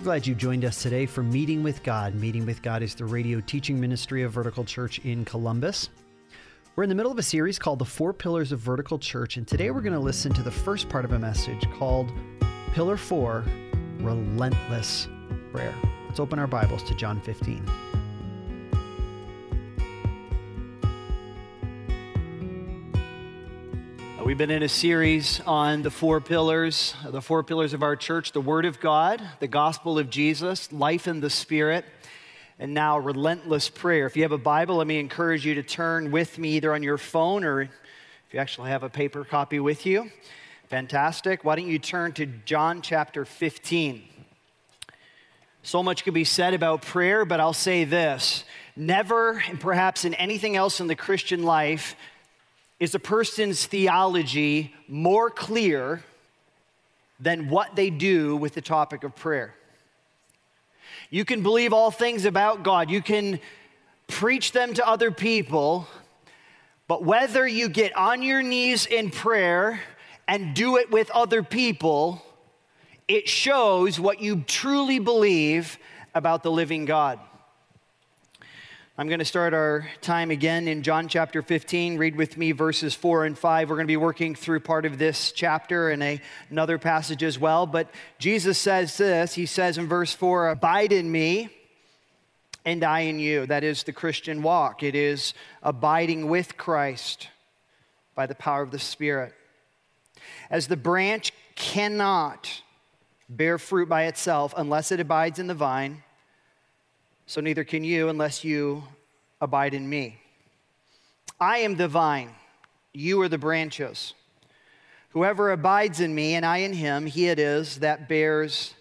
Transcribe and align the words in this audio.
We're 0.00 0.04
glad 0.04 0.26
you 0.26 0.34
joined 0.34 0.64
us 0.64 0.82
today 0.82 1.04
for 1.04 1.22
Meeting 1.22 1.62
with 1.62 1.82
God. 1.82 2.14
Meeting 2.14 2.46
with 2.46 2.62
God 2.62 2.82
is 2.82 2.94
the 2.94 3.04
radio 3.04 3.38
teaching 3.38 3.78
ministry 3.78 4.22
of 4.22 4.32
Vertical 4.32 4.64
Church 4.64 4.98
in 5.00 5.26
Columbus. 5.26 5.90
We're 6.74 6.84
in 6.84 6.88
the 6.88 6.94
middle 6.94 7.12
of 7.12 7.18
a 7.18 7.22
series 7.22 7.58
called 7.58 7.80
The 7.80 7.84
Four 7.84 8.14
Pillars 8.14 8.50
of 8.50 8.60
Vertical 8.60 8.98
Church, 8.98 9.36
and 9.36 9.46
today 9.46 9.70
we're 9.70 9.82
going 9.82 9.92
to 9.92 9.98
listen 9.98 10.32
to 10.32 10.42
the 10.42 10.50
first 10.50 10.88
part 10.88 11.04
of 11.04 11.12
a 11.12 11.18
message 11.18 11.70
called 11.78 12.10
Pillar 12.72 12.96
4 12.96 13.44
Relentless 13.98 15.06
Prayer. 15.52 15.74
Let's 16.08 16.18
open 16.18 16.38
our 16.38 16.46
Bibles 16.46 16.82
to 16.84 16.94
John 16.94 17.20
15. 17.20 17.89
We've 24.30 24.38
been 24.38 24.52
in 24.52 24.62
a 24.62 24.68
series 24.68 25.40
on 25.40 25.82
the 25.82 25.90
four 25.90 26.20
pillars, 26.20 26.94
the 27.04 27.20
four 27.20 27.42
pillars 27.42 27.74
of 27.74 27.82
our 27.82 27.96
church 27.96 28.30
the 28.30 28.40
Word 28.40 28.64
of 28.64 28.78
God, 28.78 29.20
the 29.40 29.48
gospel 29.48 29.98
of 29.98 30.08
Jesus, 30.08 30.72
life 30.72 31.08
in 31.08 31.18
the 31.18 31.28
Spirit, 31.28 31.84
and 32.56 32.72
now 32.72 32.96
relentless 32.96 33.68
prayer. 33.68 34.06
If 34.06 34.14
you 34.14 34.22
have 34.22 34.30
a 34.30 34.38
Bible, 34.38 34.76
let 34.76 34.86
me 34.86 35.00
encourage 35.00 35.44
you 35.44 35.54
to 35.54 35.64
turn 35.64 36.12
with 36.12 36.38
me 36.38 36.50
either 36.50 36.72
on 36.72 36.84
your 36.84 36.96
phone 36.96 37.42
or 37.42 37.62
if 37.62 37.70
you 38.30 38.38
actually 38.38 38.70
have 38.70 38.84
a 38.84 38.88
paper 38.88 39.24
copy 39.24 39.58
with 39.58 39.84
you. 39.84 40.12
Fantastic. 40.68 41.42
Why 41.42 41.56
don't 41.56 41.66
you 41.66 41.80
turn 41.80 42.12
to 42.12 42.26
John 42.26 42.82
chapter 42.82 43.24
15? 43.24 44.04
So 45.64 45.82
much 45.82 46.04
could 46.04 46.14
be 46.14 46.22
said 46.22 46.54
about 46.54 46.82
prayer, 46.82 47.24
but 47.24 47.40
I'll 47.40 47.52
say 47.52 47.82
this 47.82 48.44
never, 48.76 49.42
and 49.48 49.58
perhaps 49.58 50.04
in 50.04 50.14
anything 50.14 50.54
else 50.54 50.78
in 50.78 50.86
the 50.86 50.94
Christian 50.94 51.42
life, 51.42 51.96
is 52.80 52.94
a 52.94 52.98
person's 52.98 53.66
theology 53.66 54.74
more 54.88 55.30
clear 55.30 56.02
than 57.20 57.50
what 57.50 57.76
they 57.76 57.90
do 57.90 58.34
with 58.34 58.54
the 58.54 58.62
topic 58.62 59.04
of 59.04 59.14
prayer? 59.14 59.54
You 61.10 61.24
can 61.24 61.42
believe 61.42 61.72
all 61.72 61.90
things 61.90 62.24
about 62.24 62.62
God, 62.62 62.90
you 62.90 63.02
can 63.02 63.38
preach 64.08 64.52
them 64.52 64.74
to 64.74 64.88
other 64.88 65.10
people, 65.10 65.86
but 66.88 67.04
whether 67.04 67.46
you 67.46 67.68
get 67.68 67.94
on 67.96 68.22
your 68.22 68.42
knees 68.42 68.86
in 68.86 69.10
prayer 69.10 69.80
and 70.26 70.54
do 70.54 70.78
it 70.78 70.90
with 70.90 71.10
other 71.10 71.42
people, 71.42 72.22
it 73.06 73.28
shows 73.28 74.00
what 74.00 74.20
you 74.20 74.42
truly 74.46 74.98
believe 74.98 75.78
about 76.14 76.42
the 76.42 76.50
living 76.50 76.86
God. 76.86 77.20
I'm 79.00 79.08
going 79.08 79.20
to 79.20 79.24
start 79.24 79.54
our 79.54 79.88
time 80.02 80.30
again 80.30 80.68
in 80.68 80.82
John 80.82 81.08
chapter 81.08 81.40
15. 81.40 81.96
Read 81.96 82.16
with 82.16 82.36
me 82.36 82.52
verses 82.52 82.94
4 82.94 83.24
and 83.24 83.38
5. 83.38 83.70
We're 83.70 83.76
going 83.76 83.86
to 83.86 83.90
be 83.90 83.96
working 83.96 84.34
through 84.34 84.60
part 84.60 84.84
of 84.84 84.98
this 84.98 85.32
chapter 85.32 85.88
and 85.88 86.02
a, 86.02 86.20
another 86.50 86.76
passage 86.76 87.22
as 87.22 87.38
well. 87.38 87.64
But 87.64 87.90
Jesus 88.18 88.58
says 88.58 88.98
this 88.98 89.32
He 89.32 89.46
says 89.46 89.78
in 89.78 89.88
verse 89.88 90.12
4 90.12 90.50
Abide 90.50 90.92
in 90.92 91.10
me, 91.10 91.48
and 92.66 92.84
I 92.84 93.00
in 93.00 93.18
you. 93.18 93.46
That 93.46 93.64
is 93.64 93.84
the 93.84 93.92
Christian 93.94 94.42
walk, 94.42 94.82
it 94.82 94.94
is 94.94 95.32
abiding 95.62 96.28
with 96.28 96.58
Christ 96.58 97.28
by 98.14 98.26
the 98.26 98.34
power 98.34 98.60
of 98.60 98.70
the 98.70 98.78
Spirit. 98.78 99.32
As 100.50 100.66
the 100.66 100.76
branch 100.76 101.32
cannot 101.54 102.60
bear 103.30 103.56
fruit 103.56 103.88
by 103.88 104.04
itself 104.04 104.52
unless 104.58 104.92
it 104.92 105.00
abides 105.00 105.38
in 105.38 105.46
the 105.46 105.54
vine 105.54 106.02
so 107.30 107.40
neither 107.40 107.62
can 107.62 107.84
you 107.84 108.08
unless 108.08 108.42
you 108.42 108.82
abide 109.40 109.72
in 109.72 109.88
me. 109.88 110.18
I 111.38 111.58
am 111.58 111.76
the 111.76 111.86
vine, 111.86 112.30
you 112.92 113.22
are 113.22 113.28
the 113.28 113.38
branches. 113.38 114.14
Whoever 115.10 115.52
abides 115.52 116.00
in 116.00 116.12
me 116.12 116.34
and 116.34 116.44
I 116.44 116.56
in 116.56 116.72
him, 116.72 117.06
he 117.06 117.28
it 117.28 117.38
is 117.38 117.76
that 117.76 118.08
bears 118.08 118.74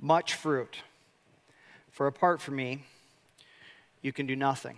much 0.00 0.34
fruit. 0.34 0.78
For 1.92 2.08
apart 2.08 2.40
from 2.40 2.56
me, 2.56 2.82
you 4.02 4.12
can 4.12 4.26
do 4.26 4.34
nothing. 4.34 4.76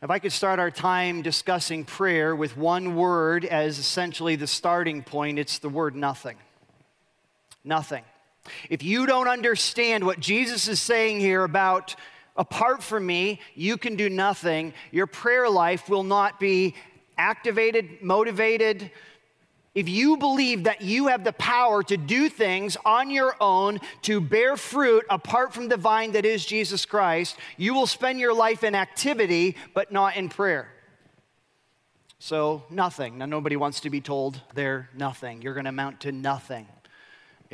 If 0.00 0.08
I 0.08 0.18
could 0.18 0.32
start 0.32 0.58
our 0.58 0.70
time 0.70 1.20
discussing 1.20 1.84
prayer 1.84 2.34
with 2.34 2.56
one 2.56 2.96
word 2.96 3.44
as 3.44 3.78
essentially 3.78 4.34
the 4.34 4.46
starting 4.46 5.02
point, 5.02 5.38
it's 5.38 5.58
the 5.58 5.68
word 5.68 5.94
nothing. 5.94 6.38
Nothing. 7.64 8.04
If 8.70 8.82
you 8.82 9.06
don't 9.06 9.28
understand 9.28 10.04
what 10.04 10.20
Jesus 10.20 10.68
is 10.68 10.80
saying 10.80 11.20
here 11.20 11.44
about 11.44 11.96
apart 12.36 12.82
from 12.82 13.06
me, 13.06 13.40
you 13.54 13.76
can 13.76 13.96
do 13.96 14.08
nothing, 14.08 14.74
your 14.90 15.06
prayer 15.06 15.48
life 15.48 15.88
will 15.88 16.04
not 16.04 16.38
be 16.38 16.74
activated, 17.18 18.02
motivated. 18.02 18.90
If 19.74 19.88
you 19.88 20.16
believe 20.16 20.64
that 20.64 20.80
you 20.80 21.08
have 21.08 21.24
the 21.24 21.32
power 21.34 21.82
to 21.82 21.96
do 21.96 22.28
things 22.28 22.76
on 22.84 23.10
your 23.10 23.34
own, 23.40 23.80
to 24.02 24.20
bear 24.20 24.56
fruit 24.56 25.04
apart 25.10 25.52
from 25.52 25.68
the 25.68 25.76
vine 25.76 26.12
that 26.12 26.24
is 26.24 26.46
Jesus 26.46 26.86
Christ, 26.86 27.36
you 27.56 27.74
will 27.74 27.86
spend 27.86 28.18
your 28.18 28.34
life 28.34 28.64
in 28.64 28.74
activity, 28.74 29.56
but 29.74 29.92
not 29.92 30.16
in 30.16 30.28
prayer. 30.28 30.68
So, 32.18 32.64
nothing. 32.70 33.18
Now, 33.18 33.26
nobody 33.26 33.56
wants 33.56 33.80
to 33.80 33.90
be 33.90 34.00
told 34.00 34.40
they're 34.54 34.88
nothing. 34.94 35.42
You're 35.42 35.52
going 35.52 35.64
to 35.64 35.70
amount 35.70 36.00
to 36.00 36.12
nothing. 36.12 36.66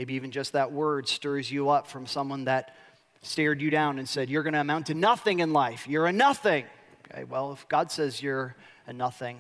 Maybe 0.03 0.15
even 0.15 0.33
just 0.33 0.55
that 0.55 0.73
word 0.73 1.07
stirs 1.07 1.49
you 1.49 1.69
up 1.69 1.87
from 1.87 2.09
someone 2.09 2.47
that 2.47 2.75
stared 3.23 3.63
you 3.63 3.71
down 3.71 4.01
and 4.01 4.09
said, 4.09 4.29
You're 4.29 4.43
going 4.43 4.55
to 4.55 4.61
amount 4.61 4.87
to 4.87 4.95
nothing 4.95 5.39
in 5.39 5.53
life. 5.53 5.87
You're 5.87 6.07
a 6.07 6.13
nothing. 6.13 6.65
Okay, 7.09 7.23
well, 7.23 7.53
if 7.53 7.69
God 7.69 7.93
says 7.93 8.21
you're 8.21 8.57
a 8.89 8.93
nothing, 8.93 9.39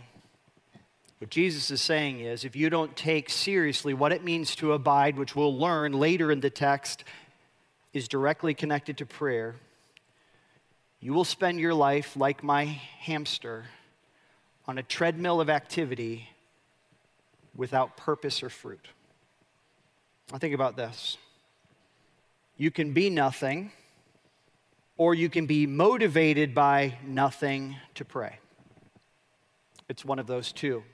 what 1.18 1.30
Jesus 1.30 1.72
is 1.72 1.82
saying 1.82 2.20
is 2.20 2.44
if 2.44 2.54
you 2.54 2.70
don't 2.70 2.94
take 2.94 3.28
seriously 3.28 3.92
what 3.92 4.12
it 4.12 4.22
means 4.22 4.54
to 4.54 4.72
abide, 4.72 5.18
which 5.18 5.34
we'll 5.34 5.58
learn 5.58 5.94
later 5.94 6.30
in 6.30 6.38
the 6.38 6.48
text, 6.48 7.02
is 7.92 8.06
directly 8.06 8.54
connected 8.54 8.98
to 8.98 9.04
prayer, 9.04 9.56
you 11.00 11.12
will 11.12 11.24
spend 11.24 11.58
your 11.58 11.74
life 11.74 12.16
like 12.16 12.44
my 12.44 12.66
hamster 13.00 13.64
on 14.68 14.78
a 14.78 14.82
treadmill 14.84 15.40
of 15.40 15.50
activity 15.50 16.28
without 17.56 17.96
purpose 17.96 18.44
or 18.44 18.48
fruit. 18.48 18.86
I 20.30 20.38
think 20.38 20.54
about 20.54 20.76
this. 20.76 21.16
You 22.56 22.70
can 22.70 22.92
be 22.92 23.10
nothing, 23.10 23.72
or 24.96 25.14
you 25.14 25.28
can 25.28 25.46
be 25.46 25.66
motivated 25.66 26.54
by 26.54 26.98
nothing 27.04 27.76
to 27.94 28.04
pray. 28.04 28.38
It's 29.88 30.04
one 30.04 30.18
of 30.18 30.26
those 30.26 30.52
two. 30.52 30.84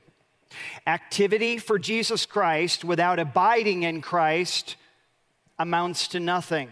Activity 0.87 1.59
for 1.59 1.79
Jesus 1.79 2.27
Christ 2.27 2.85
without 2.85 3.19
abiding 3.19 3.83
in 3.83 4.01
Christ 4.01 4.77
amounts 5.59 6.09
to 6.09 6.21
nothing. 6.21 6.71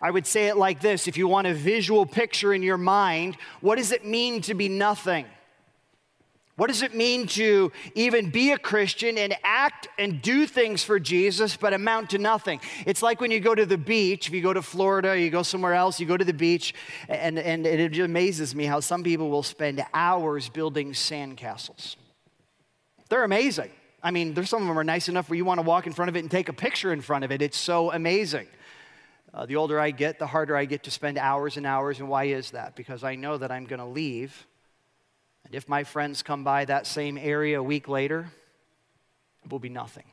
I 0.00 0.10
would 0.10 0.26
say 0.26 0.48
it 0.48 0.56
like 0.56 0.80
this 0.80 1.08
if 1.08 1.16
you 1.16 1.28
want 1.28 1.46
a 1.46 1.54
visual 1.54 2.06
picture 2.06 2.52
in 2.52 2.62
your 2.62 2.78
mind, 2.78 3.36
what 3.60 3.76
does 3.76 3.92
it 3.92 4.04
mean 4.04 4.42
to 4.42 4.54
be 4.54 4.68
nothing? 4.68 5.26
What 6.62 6.68
does 6.68 6.82
it 6.82 6.94
mean 6.94 7.26
to 7.26 7.72
even 7.96 8.30
be 8.30 8.52
a 8.52 8.56
Christian 8.56 9.18
and 9.18 9.34
act 9.42 9.88
and 9.98 10.22
do 10.22 10.46
things 10.46 10.84
for 10.84 11.00
Jesus 11.00 11.56
but 11.56 11.72
amount 11.72 12.10
to 12.10 12.18
nothing? 12.18 12.60
It's 12.86 13.02
like 13.02 13.20
when 13.20 13.32
you 13.32 13.40
go 13.40 13.52
to 13.52 13.66
the 13.66 13.76
beach, 13.76 14.28
if 14.28 14.32
you 14.32 14.42
go 14.42 14.52
to 14.52 14.62
Florida, 14.62 15.18
you 15.18 15.28
go 15.28 15.42
somewhere 15.42 15.74
else, 15.74 15.98
you 15.98 16.06
go 16.06 16.16
to 16.16 16.24
the 16.24 16.32
beach, 16.32 16.72
and, 17.08 17.36
and 17.36 17.66
it 17.66 17.98
amazes 17.98 18.54
me 18.54 18.64
how 18.64 18.78
some 18.78 19.02
people 19.02 19.28
will 19.28 19.42
spend 19.42 19.84
hours 19.92 20.48
building 20.48 20.92
sandcastles. 20.92 21.96
They're 23.08 23.24
amazing. 23.24 23.70
I 24.00 24.12
mean, 24.12 24.32
there's 24.32 24.48
some 24.48 24.62
of 24.62 24.68
them 24.68 24.78
are 24.78 24.84
nice 24.84 25.08
enough 25.08 25.28
where 25.30 25.36
you 25.36 25.44
want 25.44 25.58
to 25.58 25.66
walk 25.66 25.88
in 25.88 25.92
front 25.92 26.10
of 26.10 26.16
it 26.16 26.20
and 26.20 26.30
take 26.30 26.48
a 26.48 26.52
picture 26.52 26.92
in 26.92 27.00
front 27.00 27.24
of 27.24 27.32
it. 27.32 27.42
It's 27.42 27.58
so 27.58 27.90
amazing. 27.90 28.46
Uh, 29.34 29.46
the 29.46 29.56
older 29.56 29.80
I 29.80 29.90
get, 29.90 30.20
the 30.20 30.28
harder 30.28 30.56
I 30.56 30.66
get 30.66 30.84
to 30.84 30.92
spend 30.92 31.18
hours 31.18 31.56
and 31.56 31.66
hours. 31.66 31.98
And 31.98 32.08
why 32.08 32.26
is 32.26 32.52
that? 32.52 32.76
Because 32.76 33.02
I 33.02 33.16
know 33.16 33.36
that 33.36 33.50
I'm 33.50 33.64
going 33.64 33.80
to 33.80 33.84
leave 33.84 34.46
if 35.54 35.68
my 35.68 35.84
friends 35.84 36.22
come 36.22 36.44
by 36.44 36.64
that 36.64 36.86
same 36.86 37.18
area 37.18 37.60
a 37.60 37.62
week 37.62 37.88
later, 37.88 38.30
it 39.44 39.50
will 39.50 39.58
be 39.58 39.68
nothing. 39.68 40.04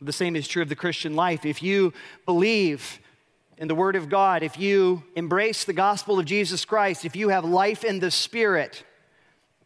The 0.00 0.12
same 0.12 0.36
is 0.36 0.46
true 0.46 0.62
of 0.62 0.68
the 0.68 0.76
Christian 0.76 1.16
life. 1.16 1.44
If 1.44 1.62
you 1.62 1.92
believe 2.24 3.00
in 3.56 3.66
the 3.66 3.74
Word 3.74 3.96
of 3.96 4.08
God, 4.08 4.42
if 4.42 4.58
you 4.58 5.02
embrace 5.16 5.64
the 5.64 5.72
gospel 5.72 6.18
of 6.18 6.26
Jesus 6.26 6.64
Christ, 6.64 7.04
if 7.04 7.16
you 7.16 7.30
have 7.30 7.44
life 7.44 7.84
in 7.84 7.98
the 7.98 8.10
Spirit, 8.10 8.84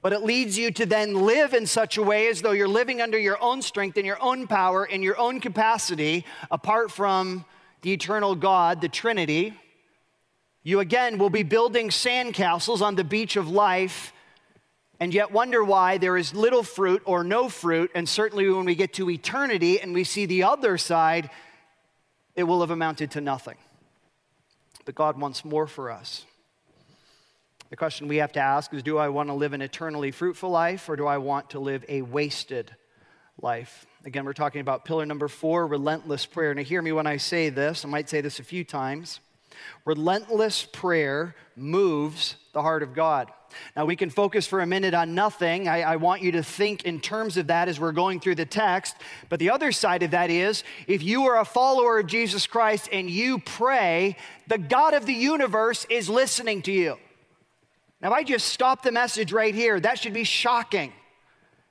but 0.01 0.13
it 0.13 0.23
leads 0.23 0.57
you 0.57 0.71
to 0.71 0.87
then 0.87 1.15
live 1.15 1.53
in 1.53 1.67
such 1.67 1.99
a 1.99 2.03
way 2.03 2.29
as 2.29 2.41
though 2.41 2.53
you're 2.53 2.67
living 2.67 3.03
under 3.03 3.19
your 3.19 3.41
own 3.43 3.63
strength 3.63 3.97
and 3.99 4.07
your 4.07 4.23
own 4.23 4.47
power 4.47 4.85
and 4.85 5.05
your 5.05 5.19
own 5.19 5.41
capacity, 5.41 6.25
apart 6.51 6.91
from 6.91 7.45
the 7.83 7.93
eternal 7.93 8.35
God, 8.35 8.81
the 8.81 8.89
Trinity, 8.89 9.55
you 10.63 10.81
again 10.81 11.19
will 11.19 11.31
be 11.31 11.43
building 11.43 11.89
sandcastles 11.89 12.81
on 12.81 12.95
the 12.95 13.05
beach 13.05 13.37
of 13.37 13.49
life 13.49 14.13
and 15.03 15.13
yet 15.13 15.33
wonder 15.33 15.65
why 15.65 15.99
there 15.99 16.17
is 16.17 16.33
little 16.33 16.63
fruit 16.63 17.03
or 17.07 17.25
no 17.25 17.49
fruit. 17.49 17.91
And 17.93 18.09
certainly 18.09 18.49
when 18.49 18.65
we 18.65 18.77
get 18.77 18.93
to 18.93 19.11
eternity 19.11 19.81
and 19.81 19.93
we 19.93 20.05
see 20.05 20.27
the 20.27 20.45
other 20.45 20.79
side, 20.79 21.29
it 22.37 22.45
will 22.45 22.61
have 22.61 22.71
amounted 22.71 23.11
to 23.11 23.21
nothing. 23.21 23.57
But 24.85 24.95
God 24.95 25.19
wants 25.19 25.45
more 25.45 25.67
for 25.67 25.91
us. 25.91 26.25
The 27.71 27.75
question 27.75 28.07
we 28.07 28.19
have 28.19 28.31
to 28.35 28.41
ask 28.41 28.73
is 28.73 28.85
Do 28.85 28.97
I 28.97 29.09
want 29.09 29.29
to 29.29 29.35
live 29.35 29.55
an 29.55 29.61
eternally 29.61 30.13
fruitful 30.13 30.51
life 30.51 30.89
or 30.89 30.95
do 30.95 31.09
I 31.09 31.19
want 31.19 31.51
to 31.51 31.59
live 31.59 31.85
a 31.89 32.03
wasted 32.03 32.73
life. 33.41 33.87
Again, 34.05 34.25
we're 34.25 34.35
talking 34.35 34.61
about 34.61 34.85
pillar 34.85 35.05
number 35.05 35.27
four, 35.27 35.67
relentless 35.67 36.27
prayer. 36.27 36.55
Now, 36.55 36.63
hear 36.63 36.81
me 36.81 36.93
when 36.93 37.09
I 37.09 37.17
say 37.17 37.49
this. 37.49 37.85
I 37.85 37.89
might 37.89 38.09
say 38.09 38.21
this 38.21 38.39
a 38.39 38.45
few 38.45 38.63
times. 38.63 39.19
Relentless 39.85 40.65
prayer 40.65 41.35
moves 41.57 42.37
the 42.53 42.63
heart 42.63 42.83
of 42.83 42.95
God. 42.95 43.31
Now, 43.77 43.85
we 43.85 43.97
can 43.97 44.11
focus 44.11 44.47
for 44.47 44.61
a 44.61 44.67
minute 44.67 44.95
on 44.95 45.15
nothing. 45.15 45.69
I, 45.69 45.83
I, 45.83 45.97
want 45.97 46.23
you 46.23 46.33
to 46.33 46.43
think 46.43 46.85
in 46.85 47.01
terms 47.01 47.37
of 47.37 47.49
that 47.49 47.69
as 47.69 47.79
we're 47.79 47.93
going 47.93 48.21
through 48.21 48.37
the 48.37 48.47
text. 48.47 48.97
But 49.29 49.41
the 49.41 49.51
other 49.51 49.73
side 49.73 50.03
of 50.03 50.13
that 50.13 50.31
is 50.31 50.65
if 50.87 51.03
you 51.03 51.25
are 51.27 51.39
a 51.39 51.45
follower 51.45 51.99
of 51.99 52.07
Jesus 52.07 52.47
Christ 52.47 52.89
and 52.93 53.11
you 53.11 53.39
pray, 53.39 54.17
the 54.47 54.59
God 54.59 54.95
of 54.95 55.07
the 55.07 55.13
universe 55.13 55.87
is 55.91 56.09
listening 56.09 56.63
to 56.63 56.73
you. 56.73 56.97
Now, 58.01 58.09
if 58.09 58.15
I 58.15 58.23
just 58.25 58.49
stop 58.49 58.83
the 58.83 58.93
message 58.93 59.33
right 59.33 59.55
here. 59.55 59.79
That 59.79 59.99
should 59.99 60.15
be 60.15 60.25
shocking. 60.25 60.93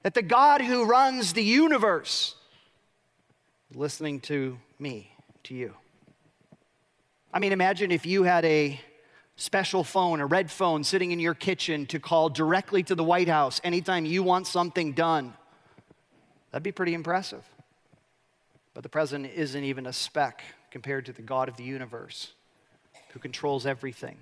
That 0.04 0.14
the 0.14 0.22
God 0.22 0.62
who 0.62 0.86
runs 0.86 1.34
the 1.34 1.44
universe 1.44 2.36
is 3.70 3.78
listening 3.78 4.22
to 4.22 4.58
me, 4.80 5.12
to 5.44 5.54
you. 5.54 5.74
I 7.34 7.40
mean, 7.40 7.54
imagine 7.54 7.92
if 7.92 8.06
you 8.06 8.24
had 8.24 8.44
a 8.44 8.78
special 9.38 9.86
phone, 9.86 10.20
a 10.20 10.26
red 10.26 10.52
phone 10.52 10.84
sitting 10.84 11.12
in 11.12 11.20
your 11.20 11.34
kitchen 11.34 11.86
to 11.86 12.00
call 12.00 12.30
directly 12.30 12.84
to 12.84 12.94
the 12.94 13.06
White 13.06 13.30
House 13.30 13.62
anytime 13.64 14.06
you 14.06 14.22
want 14.22 14.48
something 14.48 14.92
done. 14.92 15.34
That'd 16.52 16.64
be 16.64 16.74
pretty 16.74 16.94
impressive. 16.94 17.44
But 18.74 18.84
the 18.84 18.90
president 18.90 19.32
isn't 19.34 19.64
even 19.64 19.86
a 19.86 19.94
speck 19.94 20.44
compared 20.72 21.06
to 21.06 21.14
the 21.14 21.22
God 21.22 21.48
of 21.48 21.56
the 21.56 21.64
universe 21.64 22.34
who 23.14 23.20
controls 23.20 23.66
everything. 23.66 24.18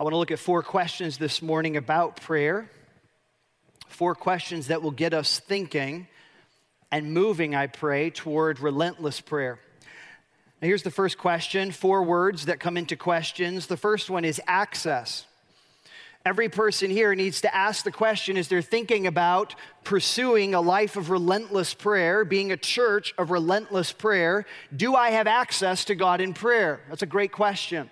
I 0.00 0.02
want 0.02 0.14
to 0.14 0.18
look 0.18 0.30
at 0.30 0.38
four 0.38 0.62
questions 0.62 1.18
this 1.18 1.42
morning 1.42 1.76
about 1.76 2.22
prayer. 2.22 2.70
Four 3.86 4.14
questions 4.14 4.68
that 4.68 4.82
will 4.82 4.90
get 4.90 5.12
us 5.12 5.40
thinking 5.40 6.08
and 6.90 7.12
moving, 7.12 7.54
I 7.54 7.66
pray, 7.66 8.08
toward 8.08 8.60
relentless 8.60 9.20
prayer. 9.20 9.58
Now, 10.64 10.68
here's 10.68 10.82
the 10.82 10.90
first 10.90 11.18
question 11.18 11.72
four 11.72 12.02
words 12.02 12.46
that 12.46 12.58
come 12.58 12.78
into 12.78 12.96
questions. 12.96 13.66
The 13.66 13.76
first 13.76 14.08
one 14.08 14.24
is 14.24 14.40
access. 14.46 15.26
Every 16.24 16.48
person 16.48 16.90
here 16.90 17.14
needs 17.14 17.42
to 17.42 17.54
ask 17.54 17.84
the 17.84 17.92
question 17.92 18.38
as 18.38 18.48
they're 18.48 18.62
thinking 18.62 19.06
about 19.06 19.54
pursuing 19.82 20.54
a 20.54 20.62
life 20.62 20.96
of 20.96 21.10
relentless 21.10 21.74
prayer, 21.74 22.24
being 22.24 22.50
a 22.50 22.56
church 22.56 23.12
of 23.18 23.30
relentless 23.30 23.92
prayer. 23.92 24.46
Do 24.74 24.94
I 24.94 25.10
have 25.10 25.26
access 25.26 25.84
to 25.84 25.94
God 25.94 26.22
in 26.22 26.32
prayer? 26.32 26.80
That's 26.88 27.02
a 27.02 27.06
great 27.06 27.30
question. 27.30 27.90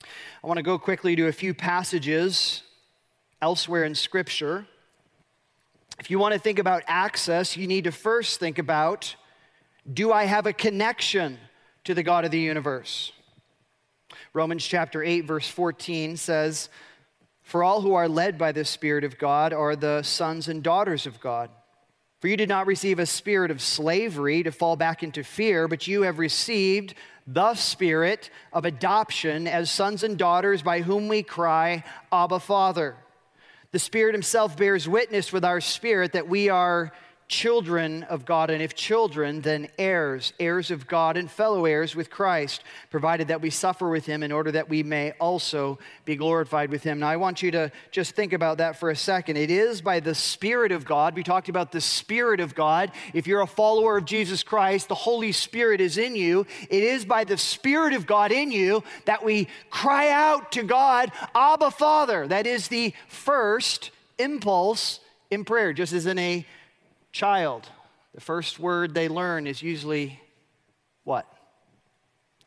I 0.00 0.46
want 0.46 0.58
to 0.58 0.62
go 0.62 0.78
quickly 0.78 1.16
to 1.16 1.26
a 1.26 1.32
few 1.32 1.52
passages 1.52 2.62
elsewhere 3.42 3.82
in 3.82 3.96
Scripture. 3.96 4.68
If 5.98 6.12
you 6.12 6.20
want 6.20 6.34
to 6.34 6.38
think 6.38 6.60
about 6.60 6.84
access, 6.86 7.56
you 7.56 7.66
need 7.66 7.82
to 7.82 7.90
first 7.90 8.38
think 8.38 8.60
about 8.60 9.16
do 9.92 10.12
I 10.12 10.26
have 10.26 10.46
a 10.46 10.52
connection 10.52 11.38
to 11.88 11.94
the 11.94 12.02
God 12.02 12.26
of 12.26 12.30
the 12.30 12.38
universe. 12.38 13.12
Romans 14.34 14.62
chapter 14.62 15.02
8, 15.02 15.22
verse 15.22 15.48
14 15.48 16.18
says, 16.18 16.68
For 17.42 17.64
all 17.64 17.80
who 17.80 17.94
are 17.94 18.10
led 18.10 18.36
by 18.36 18.52
the 18.52 18.66
Spirit 18.66 19.04
of 19.04 19.16
God 19.16 19.54
are 19.54 19.74
the 19.74 20.02
sons 20.02 20.48
and 20.48 20.62
daughters 20.62 21.06
of 21.06 21.18
God. 21.18 21.48
For 22.20 22.28
you 22.28 22.36
did 22.36 22.50
not 22.50 22.66
receive 22.66 22.98
a 22.98 23.06
spirit 23.06 23.50
of 23.50 23.62
slavery 23.62 24.42
to 24.42 24.52
fall 24.52 24.76
back 24.76 25.02
into 25.02 25.24
fear, 25.24 25.66
but 25.66 25.86
you 25.86 26.02
have 26.02 26.18
received 26.18 26.92
the 27.26 27.54
spirit 27.54 28.28
of 28.52 28.66
adoption 28.66 29.46
as 29.46 29.70
sons 29.70 30.02
and 30.02 30.18
daughters 30.18 30.60
by 30.60 30.82
whom 30.82 31.08
we 31.08 31.22
cry, 31.22 31.84
Abba, 32.12 32.40
Father. 32.40 32.96
The 33.72 33.78
Spirit 33.78 34.14
Himself 34.14 34.58
bears 34.58 34.86
witness 34.86 35.32
with 35.32 35.42
our 35.42 35.62
spirit 35.62 36.12
that 36.12 36.28
we 36.28 36.50
are 36.50 36.92
children 37.28 38.04
of 38.04 38.24
God, 38.24 38.48
and 38.48 38.62
if 38.62 38.74
children, 38.74 39.42
then 39.42 39.68
heirs, 39.78 40.32
heirs 40.40 40.70
of 40.70 40.86
God 40.86 41.18
and 41.18 41.30
fellow 41.30 41.66
heirs 41.66 41.94
with 41.94 42.08
Christ, 42.08 42.64
provided 42.90 43.28
that 43.28 43.42
we 43.42 43.50
suffer 43.50 43.90
with 43.90 44.06
him 44.06 44.22
in 44.22 44.32
order 44.32 44.50
that 44.52 44.70
we 44.70 44.82
may 44.82 45.12
also 45.20 45.78
be 46.06 46.16
glorified 46.16 46.70
with 46.70 46.82
him. 46.82 47.00
Now, 47.00 47.08
I 47.08 47.16
want 47.16 47.42
you 47.42 47.50
to 47.50 47.70
just 47.90 48.16
think 48.16 48.32
about 48.32 48.58
that 48.58 48.80
for 48.80 48.88
a 48.88 48.96
second. 48.96 49.36
It 49.36 49.50
is 49.50 49.82
by 49.82 50.00
the 50.00 50.14
Spirit 50.14 50.72
of 50.72 50.86
God, 50.86 51.14
we 51.14 51.22
talked 51.22 51.50
about 51.50 51.70
the 51.70 51.82
Spirit 51.82 52.40
of 52.40 52.54
God. 52.54 52.90
If 53.12 53.26
you're 53.26 53.42
a 53.42 53.46
follower 53.46 53.98
of 53.98 54.06
Jesus 54.06 54.42
Christ, 54.42 54.88
the 54.88 54.94
Holy 54.94 55.32
Spirit 55.32 55.82
is 55.82 55.98
in 55.98 56.16
you. 56.16 56.46
It 56.70 56.82
is 56.82 57.04
by 57.04 57.24
the 57.24 57.36
Spirit 57.36 57.92
of 57.92 58.06
God 58.06 58.32
in 58.32 58.50
you 58.50 58.82
that 59.04 59.22
we 59.22 59.48
cry 59.68 60.10
out 60.10 60.52
to 60.52 60.62
God, 60.62 61.12
Abba, 61.34 61.72
Father. 61.72 62.26
That 62.26 62.46
is 62.46 62.68
the 62.68 62.94
first 63.06 63.90
impulse 64.18 65.00
in 65.30 65.44
prayer, 65.44 65.74
just 65.74 65.92
as 65.92 66.06
in 66.06 66.18
a 66.18 66.46
child, 67.12 67.68
the 68.14 68.20
first 68.20 68.58
word 68.58 68.94
they 68.94 69.08
learn 69.08 69.46
is 69.46 69.62
usually 69.62 70.20
what? 71.04 71.26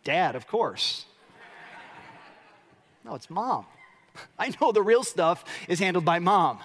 Dad, 0.04 0.36
of 0.36 0.48
course. 0.48 1.06
No, 3.04 3.16
it's 3.16 3.32
mom. 3.32 3.66
I 4.38 4.54
know 4.62 4.72
the 4.72 4.84
real 4.84 5.04
stuff 5.04 5.44
is 5.68 5.80
handled 5.80 6.06
by 6.06 6.20
mom. 6.20 6.60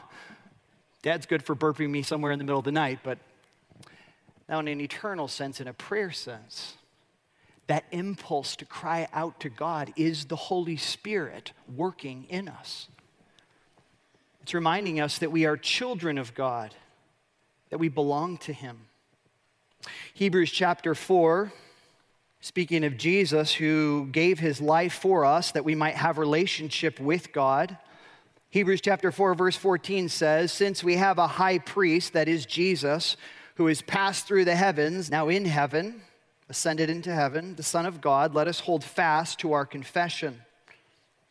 Dad's 1.01 1.25
good 1.25 1.43
for 1.43 1.57
burping 1.57 1.89
me 1.89 2.03
somewhere 2.03 2.31
in 2.31 2.39
the 2.39 2.45
middle 2.45 2.59
of 2.59 2.67
the 2.67 2.73
night, 2.73 2.99
but 3.03 3.17
now, 4.49 4.61
in 4.61 4.69
an 4.69 4.81
eternal 4.81 5.29
sense, 5.29 5.61
in 5.61 5.67
a 5.67 5.73
prayer 5.73 6.13
sense, 6.13 6.75
that 7.67 7.85
impulse 7.91 8.55
to 8.57 8.65
cry 8.65 9.09
out 9.13 9.41
to 9.41 9.49
God 9.49 9.93
is 9.97 10.27
the 10.27 10.37
Holy 10.37 10.77
Spirit 10.77 11.53
working 11.75 12.27
in 12.29 12.49
us. 12.49 12.89
It's 14.43 14.55
reminding 14.55 15.01
us 15.01 15.19
that 15.19 15.33
we 15.33 15.47
are 15.47 15.57
children 15.57 16.19
of 16.19 16.35
God 16.35 16.75
that 17.71 17.79
we 17.79 17.89
belong 17.89 18.39
to 18.39 18.53
Him. 18.53 18.87
Hebrews 20.15 20.51
chapter 20.51 20.95
4, 20.95 21.53
speaking 22.41 22.85
of 22.85 22.97
Jesus 22.97 23.55
who 23.55 24.09
gave 24.13 24.39
his 24.39 24.61
life 24.61 24.95
for 24.95 25.25
us 25.25 25.51
that 25.53 25.65
we 25.65 25.75
might 25.75 25.97
have 25.97 26.19
relationship 26.19 27.01
with 27.01 27.33
God. 27.33 27.77
Hebrews 28.51 28.81
chapter 28.81 29.11
4 29.11 29.35
verse 29.35 29.57
14 29.57 30.09
says, 30.09 30.53
"Since 30.53 30.85
we 30.85 30.97
have 30.97 31.19
a 31.19 31.27
high 31.27 31.59
priest 31.59 32.13
that 32.13 32.29
is 32.29 32.47
Jesus, 32.47 33.17
who 33.57 33.67
has 33.67 33.83
passed 33.83 34.27
through 34.27 34.45
the 34.45 34.57
heavens, 34.57 35.11
now 35.11 35.29
in 35.29 35.45
heaven, 35.45 36.03
ascended 36.49 36.89
into 36.89 37.13
heaven, 37.13 37.57
the 37.57 37.63
Son 37.63 37.85
of 37.85 38.01
God, 38.01 38.35
let 38.35 38.49
us 38.49 38.61
hold 38.61 38.85
fast 38.85 39.39
to 39.41 39.53
our 39.53 39.67
confession. 39.67 40.43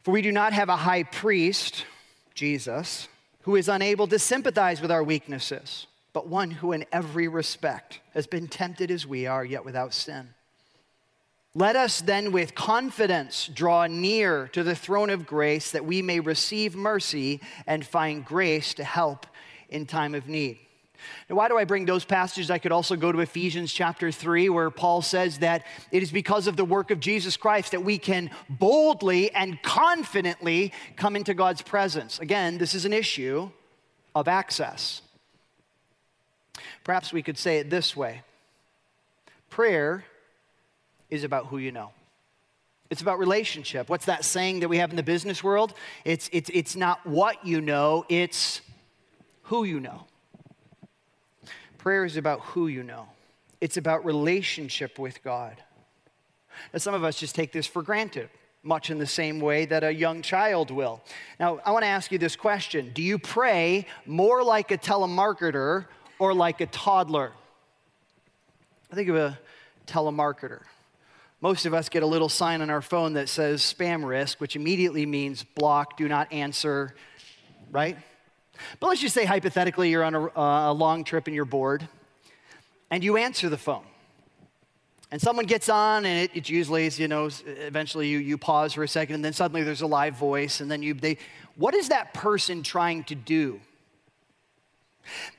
For 0.03 0.11
we 0.11 0.21
do 0.21 0.31
not 0.31 0.53
have 0.53 0.69
a 0.69 0.75
high 0.75 1.03
priest, 1.03 1.85
Jesus, 2.33 3.07
who 3.43 3.55
is 3.55 3.69
unable 3.69 4.07
to 4.07 4.19
sympathize 4.19 4.81
with 4.81 4.91
our 4.91 5.03
weaknesses." 5.03 5.87
But 6.15 6.29
one 6.29 6.49
who 6.49 6.71
in 6.71 6.85
every 6.93 7.27
respect 7.27 7.99
has 8.13 8.25
been 8.25 8.47
tempted 8.47 8.89
as 8.89 9.05
we 9.05 9.27
are, 9.27 9.43
yet 9.43 9.65
without 9.65 9.93
sin. 9.93 10.29
Let 11.53 11.75
us 11.75 11.99
then 11.99 12.31
with 12.31 12.55
confidence 12.55 13.49
draw 13.53 13.87
near 13.87 14.47
to 14.53 14.63
the 14.63 14.75
throne 14.75 15.09
of 15.09 15.27
grace 15.27 15.71
that 15.71 15.83
we 15.83 16.01
may 16.01 16.21
receive 16.21 16.73
mercy 16.73 17.41
and 17.67 17.85
find 17.85 18.23
grace 18.23 18.73
to 18.75 18.83
help 18.85 19.27
in 19.67 19.85
time 19.85 20.15
of 20.15 20.29
need. 20.29 20.57
Now, 21.29 21.35
why 21.35 21.49
do 21.49 21.57
I 21.57 21.65
bring 21.65 21.83
those 21.83 22.05
passages? 22.05 22.49
I 22.49 22.59
could 22.59 22.71
also 22.71 22.95
go 22.95 23.11
to 23.11 23.19
Ephesians 23.19 23.73
chapter 23.73 24.09
3, 24.09 24.47
where 24.47 24.69
Paul 24.69 25.01
says 25.01 25.39
that 25.39 25.65
it 25.91 26.01
is 26.01 26.13
because 26.13 26.47
of 26.47 26.55
the 26.55 26.63
work 26.63 26.91
of 26.91 27.01
Jesus 27.01 27.35
Christ 27.35 27.71
that 27.71 27.83
we 27.83 27.97
can 27.97 28.31
boldly 28.49 29.31
and 29.33 29.61
confidently 29.61 30.71
come 30.95 31.17
into 31.17 31.33
God's 31.33 31.61
presence. 31.61 32.19
Again, 32.19 32.57
this 32.57 32.73
is 32.73 32.85
an 32.85 32.93
issue 32.93 33.51
of 34.15 34.29
access. 34.29 35.01
Perhaps 36.83 37.13
we 37.13 37.21
could 37.21 37.37
say 37.37 37.57
it 37.57 37.69
this 37.69 37.95
way 37.95 38.21
prayer 39.49 40.03
is 41.09 41.23
about 41.23 41.47
who 41.47 41.57
you 41.57 41.71
know. 41.71 41.91
It's 42.89 43.01
about 43.01 43.19
relationship. 43.19 43.89
What's 43.89 44.05
that 44.05 44.23
saying 44.25 44.59
that 44.59 44.69
we 44.69 44.77
have 44.77 44.91
in 44.91 44.95
the 44.95 45.03
business 45.03 45.43
world? 45.43 45.73
It's, 46.03 46.29
it's, 46.31 46.51
it's 46.53 46.75
not 46.75 47.05
what 47.05 47.45
you 47.45 47.61
know, 47.61 48.05
it's 48.09 48.61
who 49.43 49.63
you 49.63 49.79
know. 49.79 50.05
Prayer 51.77 52.05
is 52.05 52.17
about 52.17 52.41
who 52.41 52.67
you 52.67 52.83
know, 52.83 53.07
it's 53.61 53.77
about 53.77 54.05
relationship 54.05 54.99
with 54.99 55.23
God. 55.23 55.55
Now, 56.73 56.79
some 56.79 56.93
of 56.93 57.03
us 57.03 57.17
just 57.17 57.35
take 57.35 57.51
this 57.51 57.67
for 57.67 57.81
granted, 57.81 58.29
much 58.63 58.89
in 58.89 58.97
the 58.97 59.07
same 59.07 59.39
way 59.39 59.65
that 59.65 59.83
a 59.83 59.93
young 59.93 60.21
child 60.21 60.71
will. 60.71 61.01
Now, 61.39 61.59
I 61.65 61.71
want 61.71 61.83
to 61.83 61.89
ask 61.89 62.11
you 62.11 62.17
this 62.17 62.35
question 62.35 62.91
Do 62.93 63.01
you 63.01 63.19
pray 63.19 63.87
more 64.05 64.43
like 64.43 64.71
a 64.71 64.77
telemarketer 64.77 65.85
or 66.19 66.33
like 66.33 66.61
a 66.61 66.65
toddler. 66.67 67.31
I 68.91 68.95
think 68.95 69.09
of 69.09 69.15
a 69.15 69.39
telemarketer. 69.87 70.61
Most 71.41 71.65
of 71.65 71.73
us 71.73 71.89
get 71.89 72.01
a 72.01 72.07
little 72.07 72.29
sign 72.29 72.61
on 72.61 72.69
our 72.69 72.81
phone 72.81 73.13
that 73.13 73.29
says 73.29 73.61
spam 73.61 74.05
risk, 74.05 74.39
which 74.39 74.55
immediately 74.55 75.05
means 75.05 75.43
block, 75.43 75.97
do 75.97 76.07
not 76.07 76.31
answer, 76.31 76.95
right? 77.71 77.97
But 78.79 78.87
let's 78.87 79.01
just 79.01 79.13
say 79.13 79.25
hypothetically 79.25 79.89
you're 79.89 80.03
on 80.03 80.15
a, 80.15 80.25
uh, 80.25 80.71
a 80.71 80.73
long 80.73 81.03
trip 81.03 81.27
and 81.27 81.35
you're 81.35 81.45
bored, 81.45 81.87
and 82.89 83.03
you 83.03 83.17
answer 83.17 83.49
the 83.49 83.57
phone. 83.57 83.83
And 85.11 85.21
someone 85.21 85.45
gets 85.45 85.69
on, 85.69 86.05
and 86.05 86.23
it, 86.23 86.31
it's 86.33 86.49
usually, 86.49 86.87
is, 86.87 86.99
you 86.99 87.07
know, 87.07 87.29
eventually 87.45 88.07
you, 88.07 88.17
you 88.17 88.37
pause 88.37 88.73
for 88.73 88.83
a 88.83 88.87
second, 88.87 89.15
and 89.15 89.25
then 89.25 89.33
suddenly 89.33 89.61
there's 89.61 89.81
a 89.81 89.87
live 89.87 90.15
voice, 90.15 90.61
and 90.61 90.71
then 90.71 90.81
you, 90.81 90.93
they, 90.93 91.17
what 91.55 91.75
is 91.75 91.89
that 91.89 92.13
person 92.13 92.63
trying 92.63 93.03
to 93.05 93.15
do? 93.15 93.59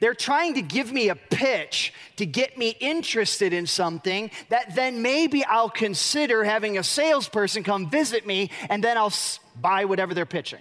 They're 0.00 0.14
trying 0.14 0.54
to 0.54 0.62
give 0.62 0.92
me 0.92 1.08
a 1.08 1.16
pitch 1.16 1.92
to 2.16 2.26
get 2.26 2.56
me 2.58 2.76
interested 2.80 3.52
in 3.52 3.66
something 3.66 4.30
that 4.49 4.75
then 4.75 5.02
maybe 5.02 5.44
I'll 5.44 5.70
consider 5.70 6.44
having 6.44 6.78
a 6.78 6.82
salesperson 6.82 7.62
come 7.62 7.90
visit 7.90 8.26
me 8.26 8.50
and 8.68 8.82
then 8.82 8.96
I'll 8.96 9.12
buy 9.61 9.85
whatever 9.85 10.14
they're 10.14 10.26
pitching. 10.26 10.61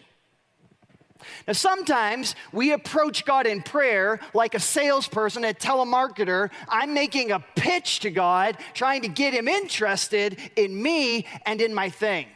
Now, 1.47 1.53
sometimes 1.53 2.35
we 2.51 2.71
approach 2.71 3.25
God 3.25 3.47
in 3.47 3.62
prayer 3.62 4.19
like 4.33 4.53
a 4.53 4.59
salesperson, 4.59 5.43
a 5.43 5.53
telemarketer. 5.53 6.50
I'm 6.69 6.93
making 6.93 7.31
a 7.31 7.43
pitch 7.55 8.01
to 8.01 8.12
God, 8.12 8.57
trying 8.74 9.01
to 9.03 9.07
get 9.07 9.33
Him 9.33 9.47
interested 9.47 10.38
in 10.55 10.81
me 10.81 11.25
and 11.45 11.62
in 11.62 11.74
my 11.74 11.89
thing. 11.89 12.27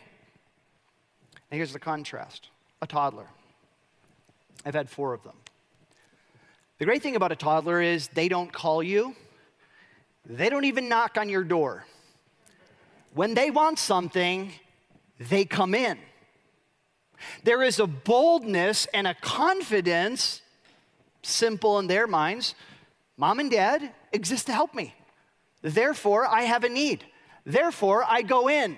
And 1.51 1.57
here's 1.57 1.73
the 1.73 1.79
contrast 1.79 2.49
a 2.81 2.87
toddler. 2.87 3.27
I've 4.65 4.75
had 4.75 4.89
four 4.89 5.13
of 5.13 5.23
them. 5.23 5.35
The 6.79 6.85
great 6.85 7.03
thing 7.03 7.17
about 7.17 7.33
a 7.33 7.35
toddler 7.35 7.81
is 7.81 8.07
they 8.07 8.29
don't 8.29 8.53
call 8.53 8.81
you, 8.81 9.13
they 10.25 10.49
don't 10.49 10.63
even 10.63 10.87
knock 10.87 11.17
on 11.17 11.27
your 11.27 11.43
door. 11.43 11.85
When 13.13 13.33
they 13.33 13.51
want 13.51 13.79
something, 13.79 14.53
they 15.19 15.43
come 15.43 15.75
in. 15.75 15.97
There 17.43 17.63
is 17.63 17.79
a 17.79 17.87
boldness 17.87 18.87
and 18.93 19.07
a 19.07 19.13
confidence, 19.15 20.41
simple 21.21 21.79
in 21.79 21.87
their 21.87 22.07
minds. 22.07 22.55
Mom 23.17 23.39
and 23.39 23.51
dad 23.51 23.91
exist 24.13 24.45
to 24.45 24.53
help 24.53 24.73
me. 24.73 24.95
Therefore, 25.61 26.25
I 26.25 26.43
have 26.43 26.63
a 26.63 26.69
need. 26.69 27.03
Therefore, 27.45 28.05
I 28.07 28.21
go 28.21 28.47
in. 28.47 28.77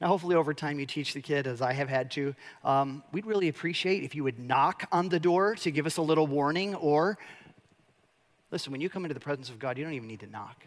Now, 0.00 0.08
hopefully, 0.08 0.34
over 0.34 0.54
time, 0.54 0.80
you 0.80 0.86
teach 0.86 1.12
the 1.12 1.20
kid, 1.20 1.46
as 1.46 1.60
I 1.60 1.74
have 1.74 1.90
had 1.90 2.10
to. 2.12 2.34
Um, 2.64 3.02
we'd 3.12 3.26
really 3.26 3.48
appreciate 3.48 4.02
if 4.02 4.14
you 4.14 4.24
would 4.24 4.38
knock 4.38 4.88
on 4.90 5.10
the 5.10 5.20
door 5.20 5.56
to 5.56 5.70
give 5.70 5.84
us 5.84 5.98
a 5.98 6.02
little 6.02 6.26
warning, 6.26 6.74
or 6.74 7.18
listen, 8.50 8.72
when 8.72 8.80
you 8.80 8.88
come 8.88 9.04
into 9.04 9.14
the 9.14 9.20
presence 9.20 9.50
of 9.50 9.58
God, 9.58 9.76
you 9.76 9.84
don't 9.84 9.92
even 9.92 10.08
need 10.08 10.20
to 10.20 10.26
knock. 10.26 10.64